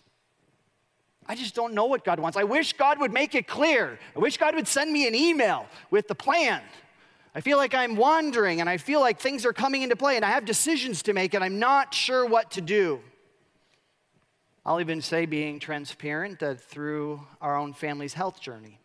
I 1.27 1.35
just 1.35 1.55
don't 1.55 1.73
know 1.73 1.85
what 1.85 2.03
God 2.03 2.19
wants. 2.19 2.37
I 2.37 2.43
wish 2.43 2.73
God 2.73 2.99
would 2.99 3.11
make 3.11 3.35
it 3.35 3.47
clear. 3.47 3.99
I 4.15 4.19
wish 4.19 4.37
God 4.37 4.55
would 4.55 4.67
send 4.67 4.91
me 4.91 5.07
an 5.07 5.15
email 5.15 5.65
with 5.91 6.07
the 6.07 6.15
plan. 6.15 6.61
I 7.33 7.41
feel 7.41 7.57
like 7.57 7.75
I'm 7.75 7.95
wandering 7.95 8.61
and 8.61 8.69
I 8.69 8.77
feel 8.77 8.99
like 8.99 9.19
things 9.19 9.45
are 9.45 9.53
coming 9.53 9.81
into 9.81 9.95
play 9.95 10.15
and 10.15 10.25
I 10.25 10.29
have 10.29 10.45
decisions 10.45 11.03
to 11.03 11.13
make 11.13 11.33
and 11.33 11.43
I'm 11.43 11.59
not 11.59 11.93
sure 11.93 12.25
what 12.25 12.51
to 12.51 12.61
do. 12.61 12.99
I'll 14.65 14.79
even 14.81 15.01
say, 15.01 15.25
being 15.25 15.59
transparent, 15.59 16.39
that 16.39 16.61
through 16.61 17.25
our 17.41 17.55
own 17.55 17.73
family's 17.73 18.13
health 18.13 18.39
journey, 18.39 18.79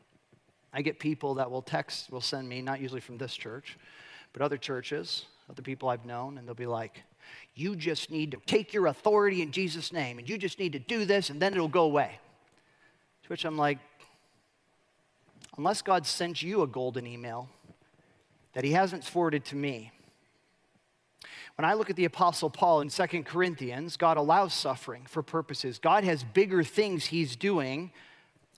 I 0.73 0.83
get 0.83 0.99
people 0.99 1.35
that 1.35 1.51
will 1.51 1.63
text, 1.63 2.11
will 2.11 2.21
send 2.21 2.49
me, 2.49 2.63
not 2.63 2.81
usually 2.81 3.01
from 3.01 3.19
this 3.19 3.35
church, 3.35 3.77
but 4.33 4.41
other 4.41 4.57
churches, 4.57 5.27
other 5.51 5.63
people 5.63 5.89
I've 5.89 6.07
known, 6.07 6.39
and 6.39 6.47
they'll 6.47 6.55
be 6.55 6.67
like, 6.67 7.03
You 7.55 7.77
just 7.77 8.11
need 8.11 8.33
to 8.33 8.39
take 8.47 8.73
your 8.73 8.87
authority 8.87 9.43
in 9.43 9.53
Jesus' 9.53 9.93
name, 9.93 10.19
and 10.19 10.29
you 10.29 10.39
just 10.39 10.59
need 10.59 10.73
to 10.73 10.79
do 10.79 11.05
this, 11.05 11.31
and 11.31 11.41
then 11.41 11.53
it'll 11.53 11.69
go 11.69 11.85
away. 11.85 12.19
To 13.23 13.29
which 13.29 13.45
I'm 13.45 13.57
like, 13.57 13.79
unless 15.57 15.83
God 15.83 16.07
sent 16.07 16.43
you 16.43 16.63
a 16.63 16.67
golden 16.67 17.07
email 17.07 17.49
that 18.55 18.65
he 18.65 18.73
hasn't 18.73 19.05
forwarded 19.05 19.45
to 19.47 19.57
me. 19.57 19.93
When 21.57 21.65
I 21.65 21.75
look 21.75 21.91
at 21.91 21.97
the 21.97 22.05
Apostle 22.05 22.51
Paul 22.51 22.81
in 22.81 22.91
Second 22.91 23.25
Corinthians, 23.25 23.97
God 23.97 24.17
allows 24.17 24.53
suffering 24.53 25.07
for 25.09 25.23
purposes. 25.23 25.79
God 25.79 26.03
has 26.03 26.25
bigger 26.25 26.65
things 26.65 27.07
he's 27.07 27.37
doing. 27.37 27.93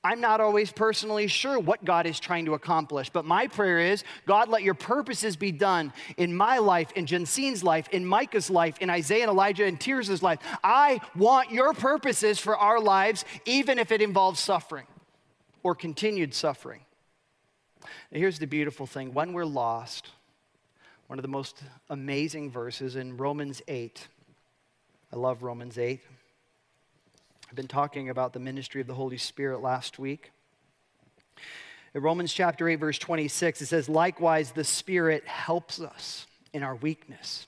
I'm 0.06 0.20
not 0.20 0.40
always 0.40 0.70
personally 0.70 1.26
sure 1.26 1.58
what 1.58 1.84
God 1.84 2.06
is 2.06 2.20
trying 2.20 2.44
to 2.44 2.54
accomplish, 2.54 3.10
but 3.10 3.24
my 3.24 3.48
prayer 3.48 3.80
is 3.80 4.04
God, 4.24 4.48
let 4.48 4.62
your 4.62 4.74
purposes 4.74 5.34
be 5.34 5.50
done 5.50 5.92
in 6.16 6.32
my 6.32 6.58
life, 6.58 6.92
in 6.92 7.06
Jensine's 7.06 7.64
life, 7.64 7.88
in 7.88 8.06
Micah's 8.06 8.48
life, 8.48 8.78
in 8.78 8.88
Isaiah 8.88 9.22
and 9.22 9.30
Elijah 9.30 9.64
and 9.64 9.80
Tears' 9.80 10.22
life. 10.22 10.38
I 10.62 11.00
want 11.16 11.50
your 11.50 11.74
purposes 11.74 12.38
for 12.38 12.56
our 12.56 12.78
lives, 12.78 13.24
even 13.46 13.80
if 13.80 13.90
it 13.90 14.00
involves 14.00 14.38
suffering 14.38 14.86
or 15.64 15.74
continued 15.74 16.34
suffering. 16.34 16.82
Now, 18.12 18.20
here's 18.20 18.38
the 18.38 18.46
beautiful 18.46 18.86
thing 18.86 19.12
when 19.12 19.32
we're 19.32 19.44
lost, 19.44 20.10
one 21.08 21.18
of 21.18 21.24
the 21.24 21.28
most 21.28 21.64
amazing 21.90 22.52
verses 22.52 22.94
in 22.94 23.16
Romans 23.16 23.60
8. 23.66 24.06
I 25.12 25.16
love 25.16 25.42
Romans 25.42 25.78
8. 25.78 26.00
I've 27.48 27.54
been 27.54 27.68
talking 27.68 28.08
about 28.08 28.32
the 28.32 28.40
ministry 28.40 28.80
of 28.80 28.86
the 28.86 28.94
Holy 28.94 29.18
Spirit 29.18 29.62
last 29.62 29.98
week. 29.98 30.32
In 31.94 32.02
Romans 32.02 32.32
chapter 32.32 32.68
8, 32.68 32.76
verse 32.76 32.98
26, 32.98 33.62
it 33.62 33.66
says, 33.66 33.88
Likewise, 33.88 34.50
the 34.50 34.64
Spirit 34.64 35.24
helps 35.26 35.80
us 35.80 36.26
in 36.52 36.62
our 36.62 36.74
weakness. 36.74 37.46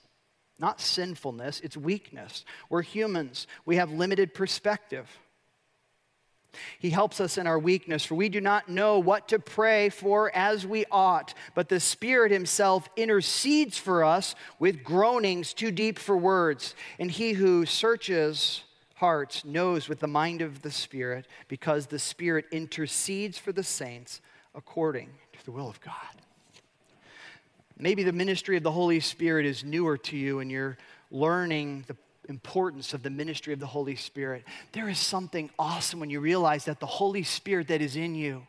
Not 0.59 0.81
sinfulness, 0.81 1.61
it's 1.61 1.77
weakness. 1.77 2.45
We're 2.71 2.83
humans, 2.83 3.47
we 3.67 3.77
have 3.77 3.91
limited 3.91 4.35
perspective. 4.35 5.09
He 6.79 6.91
helps 6.91 7.21
us 7.21 7.37
in 7.37 7.47
our 7.47 7.59
weakness, 7.59 8.05
for 8.05 8.15
we 8.15 8.29
do 8.29 8.41
not 8.41 8.69
know 8.69 8.99
what 8.99 9.29
to 9.29 9.39
pray 9.39 9.91
for 9.91 10.35
as 10.35 10.67
we 10.67 10.85
ought, 10.91 11.35
but 11.55 11.69
the 11.69 11.79
Spirit 11.81 12.33
Himself 12.33 12.89
intercedes 12.97 13.77
for 13.77 14.03
us 14.03 14.35
with 14.59 14.83
groanings 14.83 15.53
too 15.53 15.71
deep 15.71 15.99
for 15.99 16.17
words. 16.17 16.75
And 16.99 17.11
He 17.11 17.33
who 17.35 17.67
searches 17.67 18.63
hearts 18.99 19.45
knows 19.45 19.89
with 19.89 20.01
the 20.01 20.09
mind 20.09 20.43
of 20.43 20.63
the 20.63 20.71
Spirit 20.71 21.27
because 21.47 21.87
the 21.87 21.99
Spirit 21.99 22.47
intercedes 22.51 23.39
for 23.39 23.53
the 23.53 23.63
saints 23.63 24.21
according 24.55 25.09
to 25.33 25.45
the 25.45 25.53
will 25.53 25.69
of 25.69 25.81
God. 25.81 25.95
Maybe 27.79 28.03
the 28.03 28.13
ministry 28.13 28.57
of 28.57 28.65
the 28.65 28.73
Holy 28.73 28.99
Spirit 28.99 29.47
is 29.47 29.63
newer 29.63 29.97
to 29.99 30.17
you 30.17 30.41
and 30.41 30.51
you're 30.51 30.77
learning 31.13 31.85
the 31.87 31.97
importance 32.29 32.93
of 32.93 33.05
the 33.05 33.11
ministry 33.11 33.53
of 33.53 33.61
the 33.61 33.67
Holy 33.67 33.95
Spirit. 33.95 34.45
There 34.73 34.89
is 34.89 34.99
something 34.99 35.49
awesome 35.59 36.01
when 36.01 36.11
you 36.11 36.19
realize 36.19 36.65
that 36.65 36.81
the 36.81 36.87
Holy 36.87 37.23
Spirit 37.23 37.69
that 37.69 37.81
is 37.81 37.95
in 37.95 38.17
you, 38.17 38.47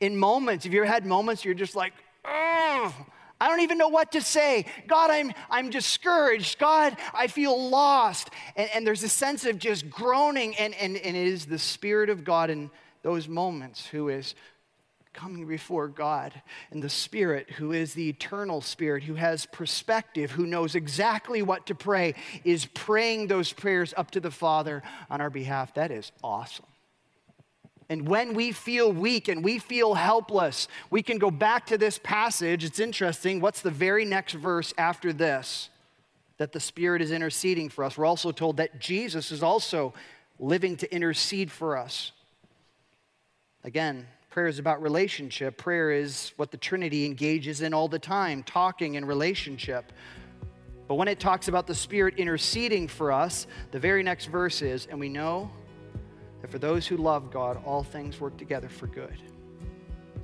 in 0.00 0.16
moments, 0.16 0.64
have 0.64 0.72
you 0.72 0.80
ever 0.80 0.90
had 0.90 1.04
moments 1.04 1.44
you're 1.44 1.54
just 1.54 1.76
like, 1.76 1.92
oh, 2.24 2.94
I 3.40 3.48
don't 3.48 3.60
even 3.60 3.78
know 3.78 3.88
what 3.88 4.12
to 4.12 4.20
say. 4.20 4.66
God, 4.86 5.10
I'm, 5.10 5.32
I'm 5.48 5.70
discouraged. 5.70 6.58
God, 6.58 6.96
I 7.14 7.26
feel 7.26 7.70
lost. 7.70 8.30
And, 8.54 8.68
and 8.74 8.86
there's 8.86 9.02
a 9.02 9.08
sense 9.08 9.46
of 9.46 9.58
just 9.58 9.88
groaning, 9.88 10.54
and, 10.56 10.74
and, 10.74 10.96
and 10.96 11.16
it 11.16 11.26
is 11.26 11.46
the 11.46 11.58
Spirit 11.58 12.10
of 12.10 12.22
God 12.22 12.50
in 12.50 12.70
those 13.02 13.28
moments 13.28 13.86
who 13.86 14.10
is 14.10 14.34
coming 15.12 15.46
before 15.46 15.88
God. 15.88 16.40
And 16.70 16.82
the 16.82 16.88
Spirit, 16.88 17.50
who 17.50 17.72
is 17.72 17.94
the 17.94 18.08
eternal 18.08 18.60
Spirit, 18.60 19.04
who 19.04 19.14
has 19.14 19.46
perspective, 19.46 20.30
who 20.30 20.46
knows 20.46 20.74
exactly 20.74 21.42
what 21.42 21.66
to 21.66 21.74
pray, 21.74 22.14
is 22.44 22.66
praying 22.66 23.26
those 23.26 23.52
prayers 23.52 23.94
up 23.96 24.10
to 24.12 24.20
the 24.20 24.30
Father 24.30 24.82
on 25.08 25.20
our 25.20 25.30
behalf. 25.30 25.74
That 25.74 25.90
is 25.90 26.12
awesome. 26.22 26.66
And 27.90 28.06
when 28.06 28.34
we 28.34 28.52
feel 28.52 28.92
weak 28.92 29.26
and 29.26 29.42
we 29.42 29.58
feel 29.58 29.94
helpless, 29.94 30.68
we 30.90 31.02
can 31.02 31.18
go 31.18 31.28
back 31.28 31.66
to 31.66 31.76
this 31.76 31.98
passage. 31.98 32.62
It's 32.62 32.78
interesting. 32.78 33.40
What's 33.40 33.62
the 33.62 33.70
very 33.70 34.04
next 34.04 34.34
verse 34.34 34.72
after 34.78 35.12
this? 35.12 35.70
That 36.38 36.52
the 36.52 36.60
Spirit 36.60 37.02
is 37.02 37.10
interceding 37.10 37.68
for 37.68 37.82
us. 37.82 37.98
We're 37.98 38.06
also 38.06 38.30
told 38.30 38.58
that 38.58 38.80
Jesus 38.80 39.32
is 39.32 39.42
also 39.42 39.92
living 40.38 40.76
to 40.76 40.94
intercede 40.94 41.50
for 41.50 41.76
us. 41.76 42.12
Again, 43.64 44.06
prayer 44.30 44.46
is 44.46 44.60
about 44.60 44.80
relationship. 44.80 45.58
Prayer 45.58 45.90
is 45.90 46.32
what 46.36 46.52
the 46.52 46.56
Trinity 46.56 47.04
engages 47.04 47.60
in 47.60 47.74
all 47.74 47.88
the 47.88 47.98
time 47.98 48.44
talking 48.44 48.96
and 48.96 49.08
relationship. 49.08 49.92
But 50.86 50.94
when 50.94 51.08
it 51.08 51.18
talks 51.18 51.48
about 51.48 51.66
the 51.66 51.74
Spirit 51.74 52.18
interceding 52.18 52.86
for 52.86 53.10
us, 53.10 53.48
the 53.72 53.80
very 53.80 54.04
next 54.04 54.26
verse 54.26 54.62
is, 54.62 54.86
and 54.86 55.00
we 55.00 55.08
know 55.08 55.50
that 56.40 56.50
for 56.50 56.58
those 56.58 56.86
who 56.86 56.96
love 56.96 57.30
God, 57.30 57.62
all 57.64 57.82
things 57.82 58.20
work 58.20 58.36
together 58.36 58.68
for 58.68 58.86
good. 58.86 59.18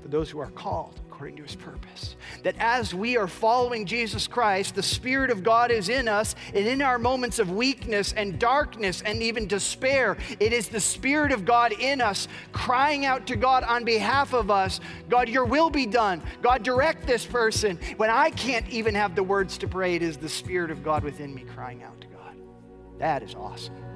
For 0.03 0.09
those 0.09 0.31
who 0.31 0.39
are 0.39 0.51
called 0.51 1.01
according 1.17 1.37
to 1.37 1.43
his 1.45 1.57
purpose. 1.57 2.15
That 2.43 2.57
as 2.59 2.95
we 2.95 3.17
are 3.17 3.27
following 3.27 3.87
Jesus 3.87 4.29
Christ, 4.29 4.75
the 4.75 4.83
Spirit 4.83 5.31
of 5.31 5.43
God 5.43 5.71
is 5.71 5.89
in 5.89 6.09
us, 6.09 6.35
and 6.55 6.67
in 6.67 6.83
our 6.83 6.99
moments 6.99 7.39
of 7.39 7.51
weakness 7.51 8.13
and 8.13 8.39
darkness 8.39 9.03
and 9.03 9.23
even 9.23 9.47
despair, 9.47 10.19
it 10.41 10.53
is 10.53 10.69
the 10.69 10.79
Spirit 10.79 11.33
of 11.33 11.47
God 11.47 11.73
in 11.73 12.03
us 12.03 12.29
crying 12.53 13.07
out 13.07 13.27
to 13.29 13.37
God 13.37 13.65
on 13.65 13.83
behalf 13.85 14.35
of 14.35 14.51
us 14.51 14.79
God, 15.09 15.31
your 15.31 15.47
will 15.47 15.71
be 15.71 15.87
done. 15.87 16.23
God, 16.43 16.63
direct 16.63 17.07
this 17.07 17.25
person. 17.25 17.79
When 17.97 18.11
I 18.11 18.29
can't 18.31 18.69
even 18.69 18.95
have 18.95 19.15
the 19.15 19.23
words 19.23 19.57
to 19.59 19.69
pray, 19.69 19.95
it 19.95 20.03
is 20.03 20.19
the 20.19 20.29
Spirit 20.29 20.71
of 20.71 20.85
God 20.85 21.03
within 21.03 21.35
me 21.35 21.45
crying 21.55 21.83
out 21.83 21.99
to 22.03 22.07
God. 22.09 22.37
That 22.99 23.23
is 23.23 23.35
awesome. 23.35 23.96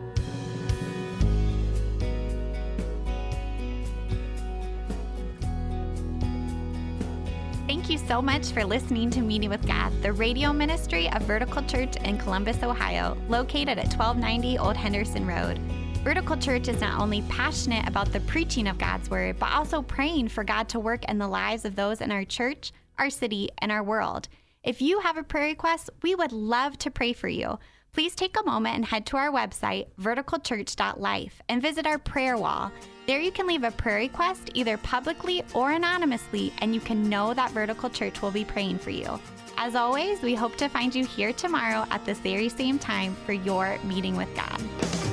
Thank 7.70 7.88
you 7.88 7.98
so 7.98 8.20
much 8.20 8.48
for 8.48 8.64
listening 8.64 9.10
to 9.10 9.20
Meeting 9.20 9.48
with 9.48 9.64
God, 9.64 9.92
the 10.02 10.12
radio 10.12 10.52
ministry 10.52 11.08
of 11.12 11.22
Vertical 11.22 11.62
Church 11.62 11.94
in 11.98 12.18
Columbus, 12.18 12.64
Ohio, 12.64 13.16
located 13.28 13.78
at 13.78 13.94
1290 13.94 14.58
Old 14.58 14.76
Henderson 14.76 15.24
Road. 15.24 15.58
Vertical 16.02 16.36
Church 16.36 16.66
is 16.66 16.80
not 16.80 17.00
only 17.00 17.22
passionate 17.28 17.86
about 17.86 18.12
the 18.12 18.18
preaching 18.22 18.66
of 18.66 18.76
God's 18.76 19.08
Word, 19.08 19.38
but 19.38 19.52
also 19.52 19.82
praying 19.82 20.30
for 20.30 20.42
God 20.42 20.68
to 20.70 20.80
work 20.80 21.04
in 21.04 21.18
the 21.18 21.28
lives 21.28 21.64
of 21.64 21.76
those 21.76 22.00
in 22.00 22.10
our 22.10 22.24
church, 22.24 22.72
our 22.98 23.08
city, 23.08 23.50
and 23.58 23.70
our 23.70 23.84
world. 23.84 24.26
If 24.64 24.82
you 24.82 24.98
have 24.98 25.16
a 25.16 25.22
prayer 25.22 25.50
request, 25.50 25.90
we 26.02 26.16
would 26.16 26.32
love 26.32 26.76
to 26.78 26.90
pray 26.90 27.12
for 27.12 27.28
you. 27.28 27.56
Please 27.92 28.14
take 28.14 28.36
a 28.38 28.44
moment 28.44 28.76
and 28.76 28.84
head 28.84 29.04
to 29.06 29.16
our 29.16 29.30
website, 29.30 29.88
verticalchurch.life, 30.00 31.42
and 31.48 31.60
visit 31.60 31.86
our 31.86 31.98
prayer 31.98 32.36
wall. 32.36 32.70
There 33.06 33.18
you 33.18 33.32
can 33.32 33.48
leave 33.48 33.64
a 33.64 33.72
prayer 33.72 33.98
request 33.98 34.50
either 34.54 34.76
publicly 34.76 35.42
or 35.54 35.72
anonymously, 35.72 36.52
and 36.58 36.72
you 36.72 36.80
can 36.80 37.08
know 37.08 37.34
that 37.34 37.50
Vertical 37.50 37.90
Church 37.90 38.22
will 38.22 38.30
be 38.30 38.44
praying 38.44 38.78
for 38.78 38.90
you. 38.90 39.18
As 39.56 39.74
always, 39.74 40.22
we 40.22 40.34
hope 40.34 40.56
to 40.56 40.68
find 40.68 40.94
you 40.94 41.04
here 41.04 41.32
tomorrow 41.32 41.84
at 41.90 42.04
the 42.04 42.14
very 42.14 42.48
same 42.48 42.78
time 42.78 43.16
for 43.26 43.32
your 43.32 43.76
meeting 43.84 44.16
with 44.16 44.32
God. 44.36 45.09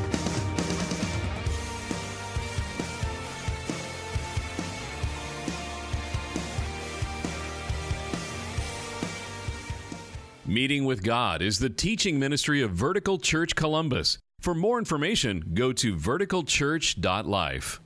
Meeting 10.49 10.85
with 10.85 11.03
God 11.03 11.41
is 11.41 11.59
the 11.59 11.69
teaching 11.69 12.17
ministry 12.17 12.61
of 12.61 12.71
Vertical 12.71 13.17
Church 13.17 13.53
Columbus. 13.53 14.17
For 14.39 14.55
more 14.55 14.79
information, 14.79 15.51
go 15.53 15.73
to 15.73 15.93
verticalchurch.life. 15.93 17.81